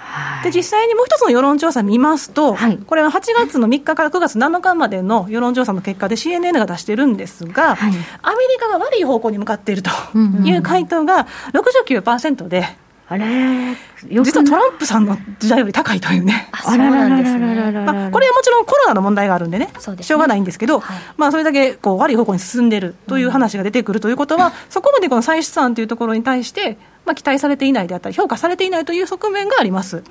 [0.00, 7.92] はい、で実際にもう一つの世論調査見ますと、はい、これは8月の3日から9月7日までの世論調査の結果で CNN が出してるんですが、はい、
[8.22, 12.87] アメリカが悪い方向に向かっているという回答が69%で。
[13.10, 13.74] あれ
[14.06, 20.02] 実はトランプさんの時代より高いというね、あららららららまあ、これはもちろんコロナの問題があるんでね、でね。
[20.02, 30.02] しょうがないんですけど、はい、まあ、それだけこう悪い方向に進んでいるという話が出てくるということは、うん、そこまでこの歳出案というところに対して、まあ、期待されていないであったり、評価されていないという側面があります。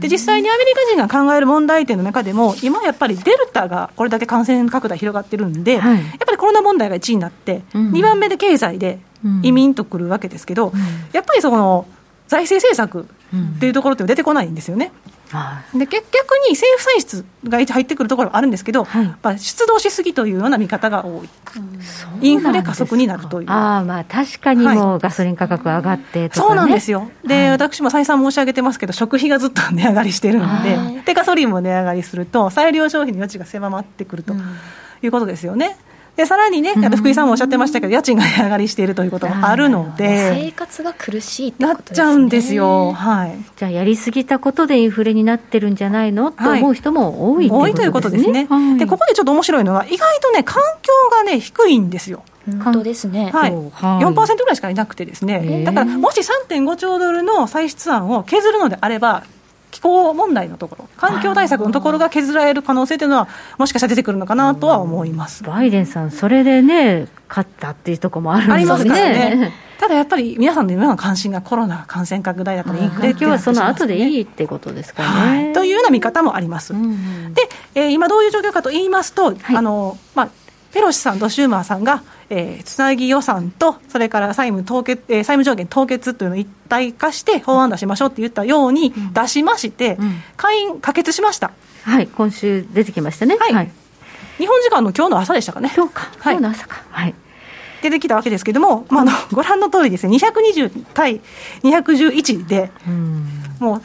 [0.00, 9.00] で実際にアメリカ人が考える問題点の中でも、今やっぱりデルタがこれだけ感染拡大広がってるんで、はい、やっぱりコロナ問題が1位になって、うん、2番目で経済で
[9.42, 10.72] 移民とくるわけですけど、
[11.12, 11.86] やっぱりその
[12.28, 13.08] 財政政策
[13.56, 14.92] っていうところって出てこないんですよね。
[15.74, 15.98] で逆
[16.48, 21.28] に政府歳出が入ってくるところはあるんですけど、はい、まあ、出動しすぎというような見方が多い、
[22.16, 23.50] うん、インフレ加速になるという。
[23.50, 34.34] あまあ確かにもうガソリン価格上がってとか、ね、そうなんですよ、で、はい、私も再三申し上げてますけど、食費がずっと値上がりしてるんで、でガソリンも値上がりすると、裁量消費の余地が狭まってくると
[35.02, 35.76] いうことですよね。
[36.18, 46.32] でさらにね、あ福井さんもおっしゃってましたけど、家賃が値上がりしているということもあるので、生活が苦しい、ね、なっちゃうんですよ、はい、じゃあ、やりすぎたことでインフレになってるんじゃないの？
[46.32, 52.24] と思う人も多い、多いということですね、はい、でここでちょっと面白いのは、意外とね、環境がね、低いんですよ。
[52.64, 59.22] 本当ですね、はい、4%ぐらいしかいなくてですね、だからもし3.5兆ドルの歳出案を削るのであれば、
[59.78, 65.44] 気候問題のところ、環境対策のところが削られる可能性というのは、もしかしたら出てくるのかなとは思います。
[65.44, 68.56] バイデンさん、それでね、勝ったっていうところもあるんですね。
[68.56, 69.52] ありますね。
[69.78, 75.44] ただやっぱり皆さんの今の関心がコロナ感染拡大だったり、インフレ今日はその後でいいってことですかね。
[75.44, 76.74] はい、というような見方もあります。
[76.74, 80.28] うんうん、で、えー、今どういう状況かと言いますと、はい、あのまあ、
[80.72, 91.52] ペロシさんとシューマーさんが、えー、つなぎ予算と、それから債務凍結、えー、債務上限凍結というのを一体化して法案出しましょうって言ったように出しまして、うん、会員可決しました。
[91.84, 93.36] はい、今週出てきましたね。
[93.36, 93.54] はい。
[93.54, 93.70] はい、
[94.36, 95.72] 日本時間の今日の朝でしたかね。
[95.74, 96.08] 今日か。
[96.22, 96.82] 今日の朝か。
[96.90, 97.14] はい。
[97.80, 101.20] 出てきたわけですけれども、まあ、あのご覧の通りですね、220対
[101.62, 102.70] 211で、
[103.60, 103.82] うもう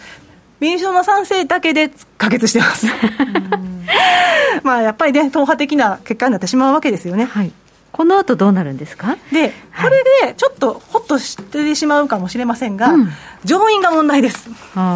[0.60, 2.88] 民主党の賛成だけで可決してます。
[4.64, 7.26] まあやっぱりね、党派的な結果になってしまうわけですよね。
[7.26, 7.52] はい
[7.92, 9.18] この後どうなるんですか？
[9.32, 13.14] で、これでちょっとほっとしてしまうかもしれませんが、うん、
[13.46, 14.50] 上院が問題です。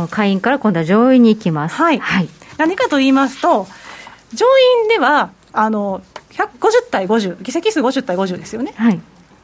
[0.10, 1.76] 下院から今度は上院に行きます。
[1.76, 2.00] はい。
[2.00, 3.68] はい、何かと言いますと、
[4.34, 4.48] 上
[4.84, 6.02] 院では、あの、
[6.34, 6.48] 50
[6.90, 8.74] 対50、議席数50対50ですよね。
[8.76, 9.00] はい。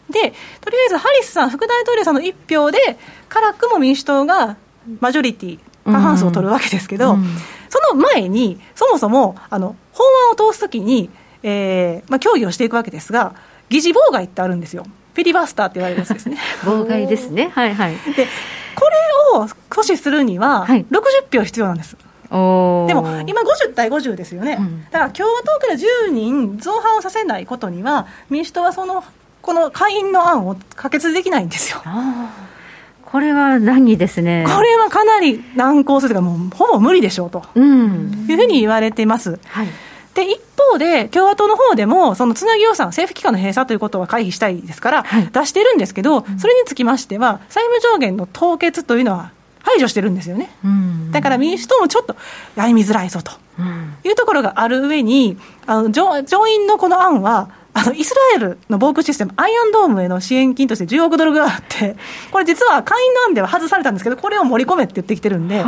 [0.10, 2.98] で、とりあえずハリスさん、副大統領さんの1票で、
[3.30, 4.56] 辛くも民主党が
[5.00, 7.38] マジョリティ、過半数を取るわけですけど、うん、
[7.74, 11.10] その前に、そもそもあの法案を通すときに、
[11.42, 13.34] えーまあ、協議をしていくわけですが、
[13.70, 14.86] 議事妨害ってあるんですよ。
[15.16, 16.38] フィリバスターって言われるやつですね。
[16.62, 17.50] 妨害ですね。
[17.56, 17.96] はいはい。
[18.16, 18.28] で、
[18.76, 18.90] こ
[19.34, 21.98] れを阻止するには、60票必要なんです。
[22.30, 29.04] でも今50対50ですよね、うん、だから共和党から10人造反をさせないことには民主党はその
[29.44, 31.84] この下院の案を可決できないんですよ。
[33.14, 34.44] これは難儀ですね。
[34.48, 39.40] これはかなり難航するというか、もうほぼ無理でしょうと、うん、いうふうに言われています。
[39.50, 39.68] はい、
[40.16, 40.40] で一
[40.72, 49.30] 方で、共和党の方でも、そのつなぎ予算、政府機関の閉鎖ということは回避したいですから、はい、出してるんですけど、それにつきましては、債務上限の凍結というのは
[49.62, 50.50] 排除してるんですよね。
[51.12, 52.16] だから民主党もちょっと
[52.56, 53.32] やみづらいぞと
[54.04, 55.38] いうところがある上に、
[55.68, 61.96] あの上上院のこの案は、あのイスラエルの防空システム、アイアンドームへの支援金として10億ドルがあって、
[62.32, 65.64] これ実は会員なんでは外されたんですけど、これを盛り込めって言ってきてるんで。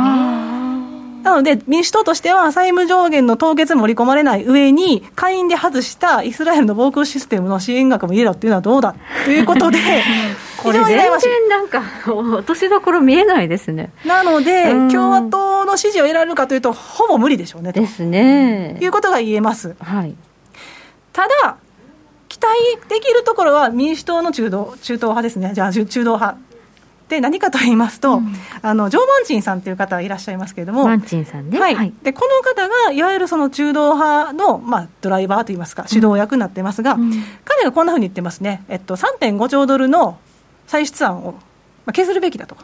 [1.26, 8.94] なので、民主党としては債務上限の凍結盛り込まれない上に、会員で外したイスラエルの防空システムの支援額も入れろっていうのはどうだ
[9.24, 9.78] ということで、
[10.62, 13.90] これ全然なんか、落としどころ見えないですね。
[14.04, 18.78] なので、共和党の支持を得られるかというと、ほぼ無理でしょうねですね。
[18.80, 19.74] いうことが言えます。
[19.82, 20.14] はい、
[21.12, 21.56] ただ、
[22.46, 26.38] 期待できるところは民主党の中道中道派ですね、じゃあ中道派。
[27.08, 37.12] で何かと言いますと、うん、あのジョー・マンチンさんという方がいらっしゃいますけれども、マンチンさんね、はい、でこの方がいわゆるその中道派の、まあ、ドライバーといいますか、指導役になってますが、うん、
[37.44, 40.18] 彼がこんなふうに言ってますね、えっと、3.5兆ドルの
[40.66, 41.32] 歳出案を、
[41.84, 42.56] まあ、削るべきだと。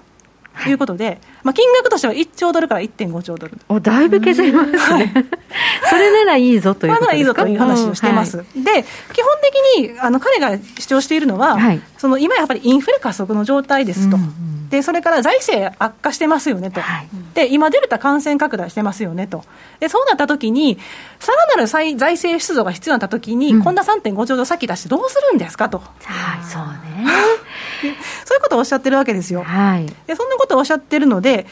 [0.62, 0.72] とい。
[0.72, 3.58] うことで、まあ、金額としては1兆ドルから1.5兆ドル。
[3.68, 5.10] おだいぶ削りますね、はい、
[5.90, 8.44] それならいいぞということですか、いいぞという話をしています、うん。
[8.44, 9.30] はい、で基本
[9.76, 14.16] 的にあの彼が主張しているのは、はい、その今やっぱりインフレ加速の状態ですと。
[14.16, 14.52] うんうん。
[14.72, 19.44] でそれから財政悪化してますよねと、はい、で今、デルタ感染拡大してますよねと、
[19.80, 20.78] でそうなったときに、
[21.20, 25.76] さらなる財政出動が必要になったときに、うん、こんな3.5兆ドル先出してどうするんですかと。
[25.78, 27.06] はい、そうね
[28.24, 29.42] そういうことをおっしゃってるわけですよ。
[29.42, 31.46] はい、でそんなことをおっしゃってるので、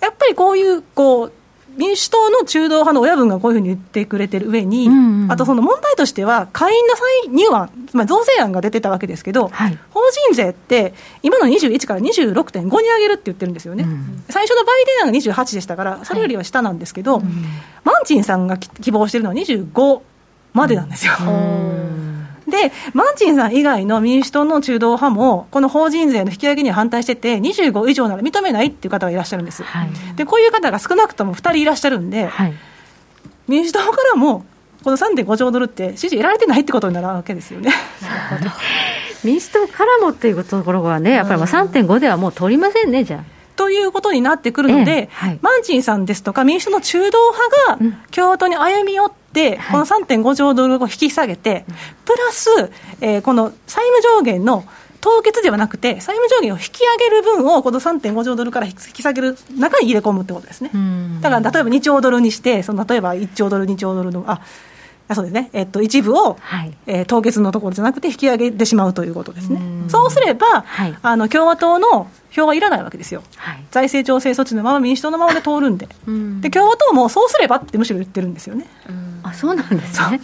[0.00, 1.32] やっぱりこういうこう
[1.76, 17.24] 民主党の中道派の親分がこういうふうに言ってくれてる上に、うんうん、あとその問題としては、会員の再入案、つまり増税案が出てたわけですけど、はい、法人税って、今の21から26.5に上げるって言ってるんですよね、うん、最初のバイデン案が28でしたから、それよりは下なんですけど、はい
[17.84, 20.00] マンチンさんが希望してるのは25
[20.52, 21.14] までなんですよ。
[21.20, 22.11] うん
[22.52, 29.62] で、マンチンさん以外の民主党の中道派も、この法人税の引き上げには反対してて、25以上なら認めないっていう方がいらっしゃるんです。
[29.62, 32.52] はい、で、こういう方が少なくとも2人いらっしゃるんで、はい、
[33.48, 34.44] 民主党からも、
[34.84, 37.72] この3.5兆ドルって支持得られてないってことになるわけですよね。
[39.24, 43.41] 民主党からもっていうところはね、やっぱり3.5ではもう通りませんね、じゃあ。
[43.62, 51.64] ということになってくるので、ええはい、マンチンさんですとか、民主党の中道派が共和党に歩み寄って、この3.5兆ドルを引き下げて、
[52.04, 52.48] プラス、
[53.00, 54.64] えー、この債務上限の
[55.00, 60.72] 凍結ではなくて、債務上限を引き上げる分を、この3.5兆ドルから引き下げる中に入れ込むってことですね。
[61.20, 64.40] だから例えば2兆ドルにして、その例えば1兆ドル、2兆ドルの、あ
[65.14, 69.60] そうですね、えっと、一部を、はい、えー、凍結のところじゃなくて引き上げてしまうということですね。
[69.88, 75.88] そうすれば、はい、あの共和党の票はいらないわけですよ、はい、財政調整措置のまま民主党のままで通るんで。
[76.40, 78.66] で共和党もそうすればってむしろ言ってるんですよね。
[79.22, 80.20] あそうなんですね。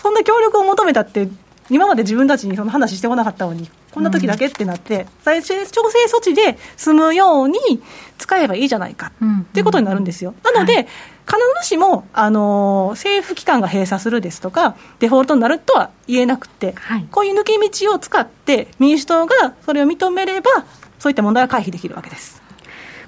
[0.00, 1.28] そんな協力を求めたって
[1.70, 7.58] 今まで自分たちにその話してこなかったのに、こんな時だけってなって、財政調整措置で済むように
[8.18, 9.12] 使えばいいじゃないか
[9.44, 10.34] っていうことになるんですよ。
[10.44, 10.86] なので、
[11.26, 16.74] 必ずしも、あの政府機関が閉鎖するですとか、デフォルトになるとは言えなくて、
[17.10, 20.50] こういう抜け道を使って、民主党がそれを認めれば、
[20.98, 22.43] そういった問題は回避できるわけです。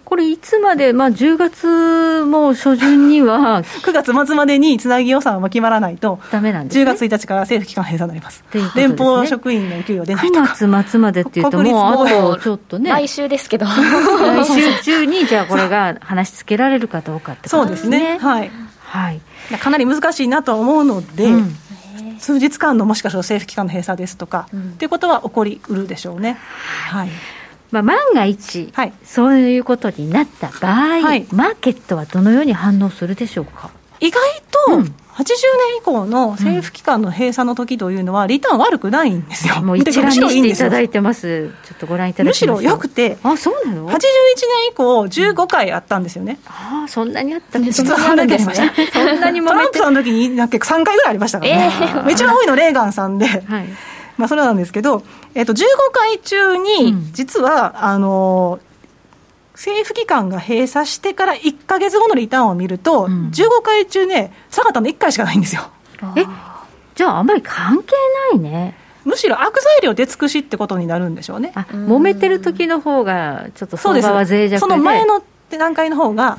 [0.07, 10.35] これ、いつまで、まあ、10月も初旬には 9月末までにつなぎ予算は決まらないと、だめなんです、ね、10月1日から政府機関閉鎖になります、すね、連邦職員の給与出ないと。
[10.35, 17.99] か、9月末までっていうと、 もうあとちょっとね、来週ですけど、来週中に、じゃあ、これが話しつけられるかどうかってことですね。
[17.99, 18.19] そうですね。
[18.21, 18.51] はい。
[18.85, 19.21] はい、
[19.59, 21.57] かなり難しいなと思うので、うん、
[22.21, 26.39] 数日間のもしかしたら政府機関の閉鎖ですとか、うん、ということは起こりうるでしょうね。
[26.89, 27.11] はい
[27.71, 33.71] まあ、万が一、はい、そういうことになった場合、はい、マーケットはどのように反応するでしょうか？
[34.01, 34.21] 意外
[34.69, 34.87] と、うん、80
[35.17, 35.35] 年
[35.79, 39.63] 以降の政府機関の閉鎖の時というのは、リターン悪くないんですよ。
[39.63, 41.51] もう一覧にしていただいてます。
[41.65, 44.01] ちょっとご覧いただきむしろ良くて、あ、そうなの ?81 年
[44.71, 46.39] 以降、15回あったん実よね。
[46.47, 47.71] ああ、そんなにあったね。
[47.71, 48.55] 実はあるんですね。
[48.93, 51.73] そんなにトランプさんの時に、なんか3回ぐらいありましたからね。
[51.81, 53.27] えー、一番多いのレーガンさんで。
[53.27, 53.69] はい
[54.17, 55.03] まあ、それなんですけど、
[55.35, 55.57] えっと、15
[55.93, 58.61] 回中に、実は、あの
[59.55, 65.63] 政府機関が閉鎖してから1か月後のリターンを見ると、うん、15回中ね、下がったの1回しかないんですよ。
[66.17, 66.25] え
[66.95, 67.93] じゃあ、あんまり関係
[68.33, 68.77] ないね。
[69.05, 71.53] むしろ悪材料出尽くしってことになるんでしょうね。
[71.55, 76.39] あ揉めてる時の方が、ちょっと相場は脆弱でその前の段階の方が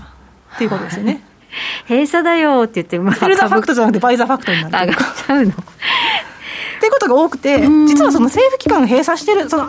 [0.55, 1.23] っていうことですよね。
[1.88, 5.53] 閉鎖だよって言って、まあ、セルザファクトじゃなくてバイザファクトになる上がっちゃうの
[6.88, 9.63] いうことが多くて、実はその政府機関が閉鎖してる、その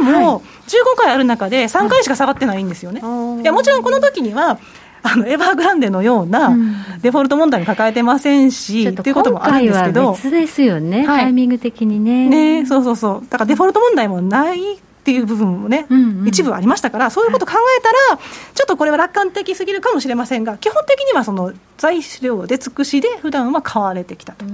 [0.00, 3.00] 間も15回ある中で3回しか下がってないんですよね。
[3.42, 4.58] いやもちろんこの時には
[5.02, 6.56] あのエバーグランデのような
[7.02, 12.28] デフォルト問題も抱えてませんし、うん、っていうこともあるんですけど、別ですよね、はい、タイミング的にね。
[12.60, 24.46] ねそうそうそう、だからデフォルト問題もないっていう部分もね、うんうん、一部ありましたから、そういうことを考えたら、ちょっとこれは楽観的すぎるかもしれませんが、基本的にはその材料で尽くしで、普段は買われてきたと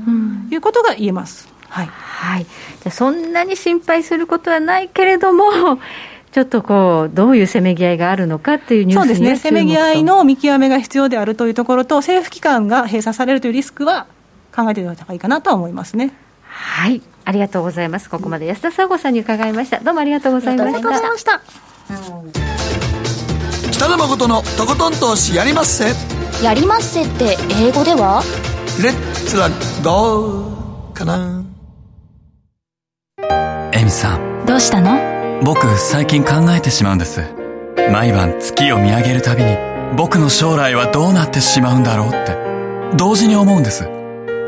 [0.51, 1.49] いうことが言えます。
[1.71, 5.79] はい、はい、じゃそんなに心配することはないけれども、
[6.33, 14.07] ちょっとこう、どういうせめぎ合いがあるのかっていうニュースそうですね、せめぎ合いの見極めが必要であるというところと、政府機関が閉鎖されるというリスクは
[14.55, 16.13] 考えておいた方がいいかなとは思いますね。
[16.43, 17.03] はい。
[17.25, 18.11] ありがとうございます。
[18.11, 19.79] ここまで安田佐吾さんに伺いました。
[19.79, 20.65] どうもありがとうございました。
[20.65, 21.41] ありがとうございました。
[23.71, 25.95] 北野誠のとことん投資やりまっせ。
[26.45, 28.23] やりまっせって英語では？
[28.83, 29.49] レッツラ
[29.83, 31.50] ゴーかな
[33.73, 34.47] エミさん。
[34.47, 35.43] どうしたの？
[35.43, 37.23] 僕最近考えてしまうんです。
[37.93, 39.57] 毎晩月を見上げるたびに
[39.97, 42.37] 僕の将来はどうなってしまうんだろうって。
[42.97, 43.89] 同時に思うんです。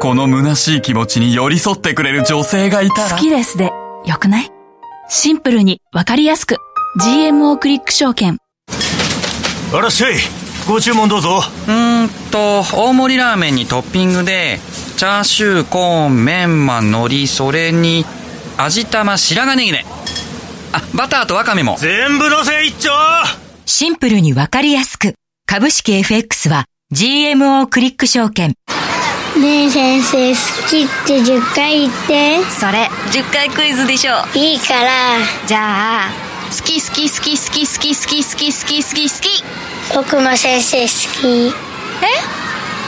[0.00, 3.16] この虚しい気持ちに寄り添ってくれる女性がいたら。
[3.16, 3.70] 好きですで
[4.06, 4.50] よくない？
[5.08, 6.56] シンプルにわかりやすく。
[7.00, 8.38] GMO クリック証券。
[9.72, 10.14] あらっしゃい。
[10.66, 11.40] ご注文どうぞ。
[11.68, 14.58] うんと大盛りラーメンにトッピングで
[14.96, 18.04] チャーシューコーンメンマ海苔それに
[18.64, 19.84] 味玉白髪ネギね。
[20.72, 21.76] あバターとワカメも。
[21.78, 22.90] 全部のせ一丁。
[23.66, 25.14] シンプルにわかりやすく。
[25.46, 28.54] 株式 FX は GMO クリック証券。
[29.38, 32.44] ねえ先生好きって10回言って。
[32.50, 34.12] それ10回クイズでしょ。
[34.34, 34.90] いいから。
[35.46, 36.10] じゃあ
[36.50, 39.44] 好き好き好き好き好き好き好き好き好き好き。
[39.94, 40.88] 僕も先生好
[41.20, 41.54] き。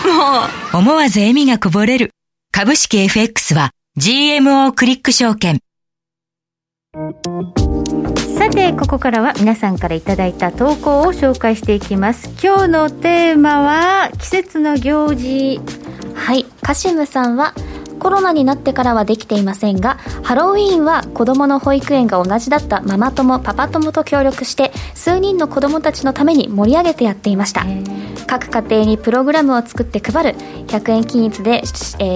[0.07, 0.09] え？
[0.09, 0.77] もう。
[0.79, 2.11] 思わず笑みがこぼれる。
[2.53, 5.61] 株式 FX は GMO クリック証券
[8.39, 12.31] さてここからは皆さんからいただいた投稿を紹介していきます。
[12.41, 15.61] 今日のテーマは季節の行事。
[16.15, 16.45] はい。
[16.63, 17.53] カシムさんは
[18.05, 27.65] コロナになってからはできていませんがハロウィーンは子どもの保育園が同じだったママ友パパ友と協力して数人の子どもたちのために盛り上げてやっていました。
[28.27, 31.65] 各家庭にプログラムを作って配る100円均一で、えー、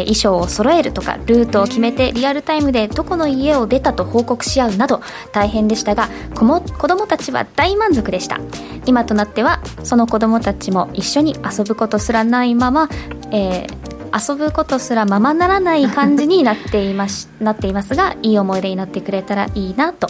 [0.00, 5.00] 衣装を揃えるとかルートを決めてリアルタイムでどこの家を出たと報告し合うなど
[5.32, 6.44] 大変でしたが子
[6.88, 8.40] どもたちは大満足でした。
[8.84, 12.88] 今となってはその子どもたちも一緒に遊ぶことすらないまま、
[13.32, 20.08] えー、遊ぶことすらままならない感じになっています なっていますがいい思い出になってくれたらいいなと。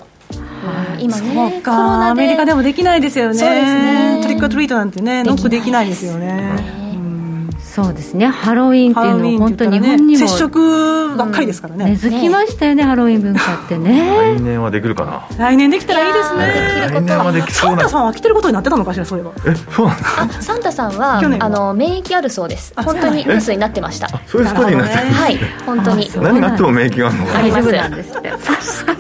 [0.99, 4.17] 今ねコロナアメリカでもできないですよね。
[4.17, 4.21] ね。
[4.23, 6.88] トリックトリートなんてねノックできないですよね
[7.69, 8.27] そうですね。
[8.27, 14.35] ハロウィンっていうのは本当日本にも、接触ばっかりですからね、根付きましたよねハロウィン文化ってね。
[14.37, 15.27] 来年はできるかな？
[15.39, 16.91] 来年できたらいいですね。
[16.91, 17.83] 来年はできそうな。
[17.83, 19.33] サンタさんは来てることになってたのかしらそういえば。
[19.47, 20.43] えそうなんですか？
[20.43, 22.73] サンタさんはあの免疫あるそうです。
[22.77, 24.09] 本当にニュースになってました。
[24.27, 26.11] そういうストーリーになってるはい本当に。
[26.17, 28.31] 何があっても免疫があるの大丈夫なんですって。
[28.39, 28.95] さすが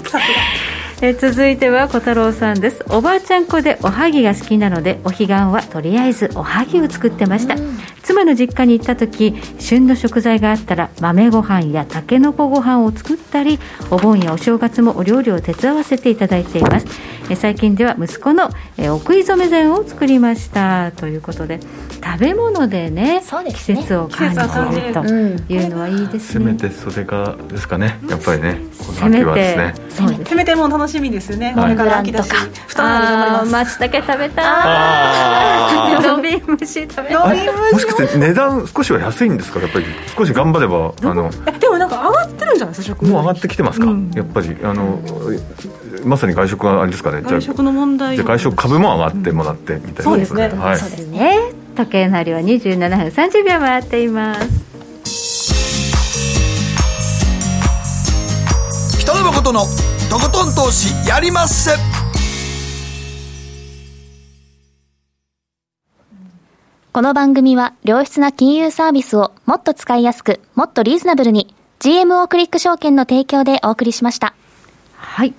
[1.00, 2.84] え続いては小太郎さんです。
[2.90, 7.54] おばあちゃん子でおはぎが好きなのでお彼岸はとりあえずおはぎを作ってました、
[8.02, 13.60] 妻の実家に行った時旬の食材があったら豆ご飯やたけのこご飯を作ったり
[13.92, 16.86] お盆やお正月もお料理を手伝わせていただいています。
[17.30, 20.90] え最近では息子のえお食い初め膳を作りました。
[20.92, 21.60] ということで
[22.02, 24.34] 食べ物でね、ね、季節を感
[24.72, 28.00] じるというのはいいですね、せめてそれがですかね。
[28.08, 30.24] やっぱりねこの秋はですね。
[30.24, 32.30] せめても楽しみですよね、これから秋だし
[32.66, 36.02] 太らない松茸食べたい。
[36.02, 37.46] ロビン虫食べたい。
[37.72, 39.60] もしかして値段少しは安いんですか？
[39.60, 39.84] やっぱり
[40.16, 41.30] 少し頑張ればあの。
[41.58, 44.56] でもなんか上がってるんじゃないですかもう上がってきてますか、うん、やっぱり。
[44.64, 44.98] あの
[46.04, 47.22] まさに外食はあれですかね？
[47.22, 51.52] 外食の問題じゃ外食株も上がってもらってみたいな、そうですね、はい、そうですね。
[51.76, 54.68] 時計の針は27分30秒回っています。
[59.00, 59.64] 北野誠の
[60.10, 61.72] とことん投資やりまっせ。
[66.94, 74.32] この番組は良質な金融サービスをもっと使いやすくもっとリーズナブルに GMO クリック証券の提供でお送りしました。
[74.96, 75.34] はい。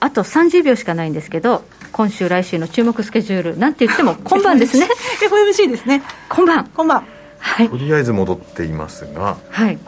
[0.00, 1.62] あと30秒しかないんですけど
[1.92, 4.88] 今週来週の注目スケジュールなんて言っても今晩ですね。
[5.20, 6.02] FOMC ですね。
[6.30, 6.70] 今晩。
[6.74, 7.06] 今晩。
[7.40, 7.68] はい。
[7.68, 9.36] とりあえず戻っていますが。
[9.50, 9.78] はい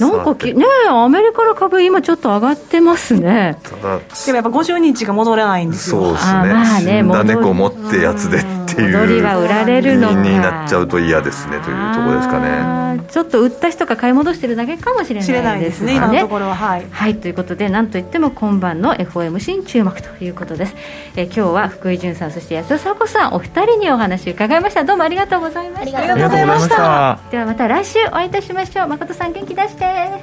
[0.00, 3.58] なんかきねアメリカの株今ちょっと上がってますね。
[3.62, 6.02] ただでもやっぱ50日が戻らないんですよ。
[6.02, 6.32] そうですね。
[6.32, 8.98] まあね死んだ猫持ってやつでっていう。
[8.98, 12.88] 戻りは売られるのになっちゃうと嫌ですねというところですかね。
[13.10, 20.74] ちょっと売った人が買い戻してるだけかもしれないですね今のところははい、はい、ということでなんといっても今晩の FOMC に注目ということです。
[21.16, 24.84] え今日は福井潤さんそして安田沙子さんお二人にお話伺いました。
[24.84, 25.98] どうもありがとうございました。
[25.98, 27.20] ありがとうございました。
[27.30, 28.88] ではまた来週お会いいたしましょう。
[28.88, 30.20] 誠さん元気出して Good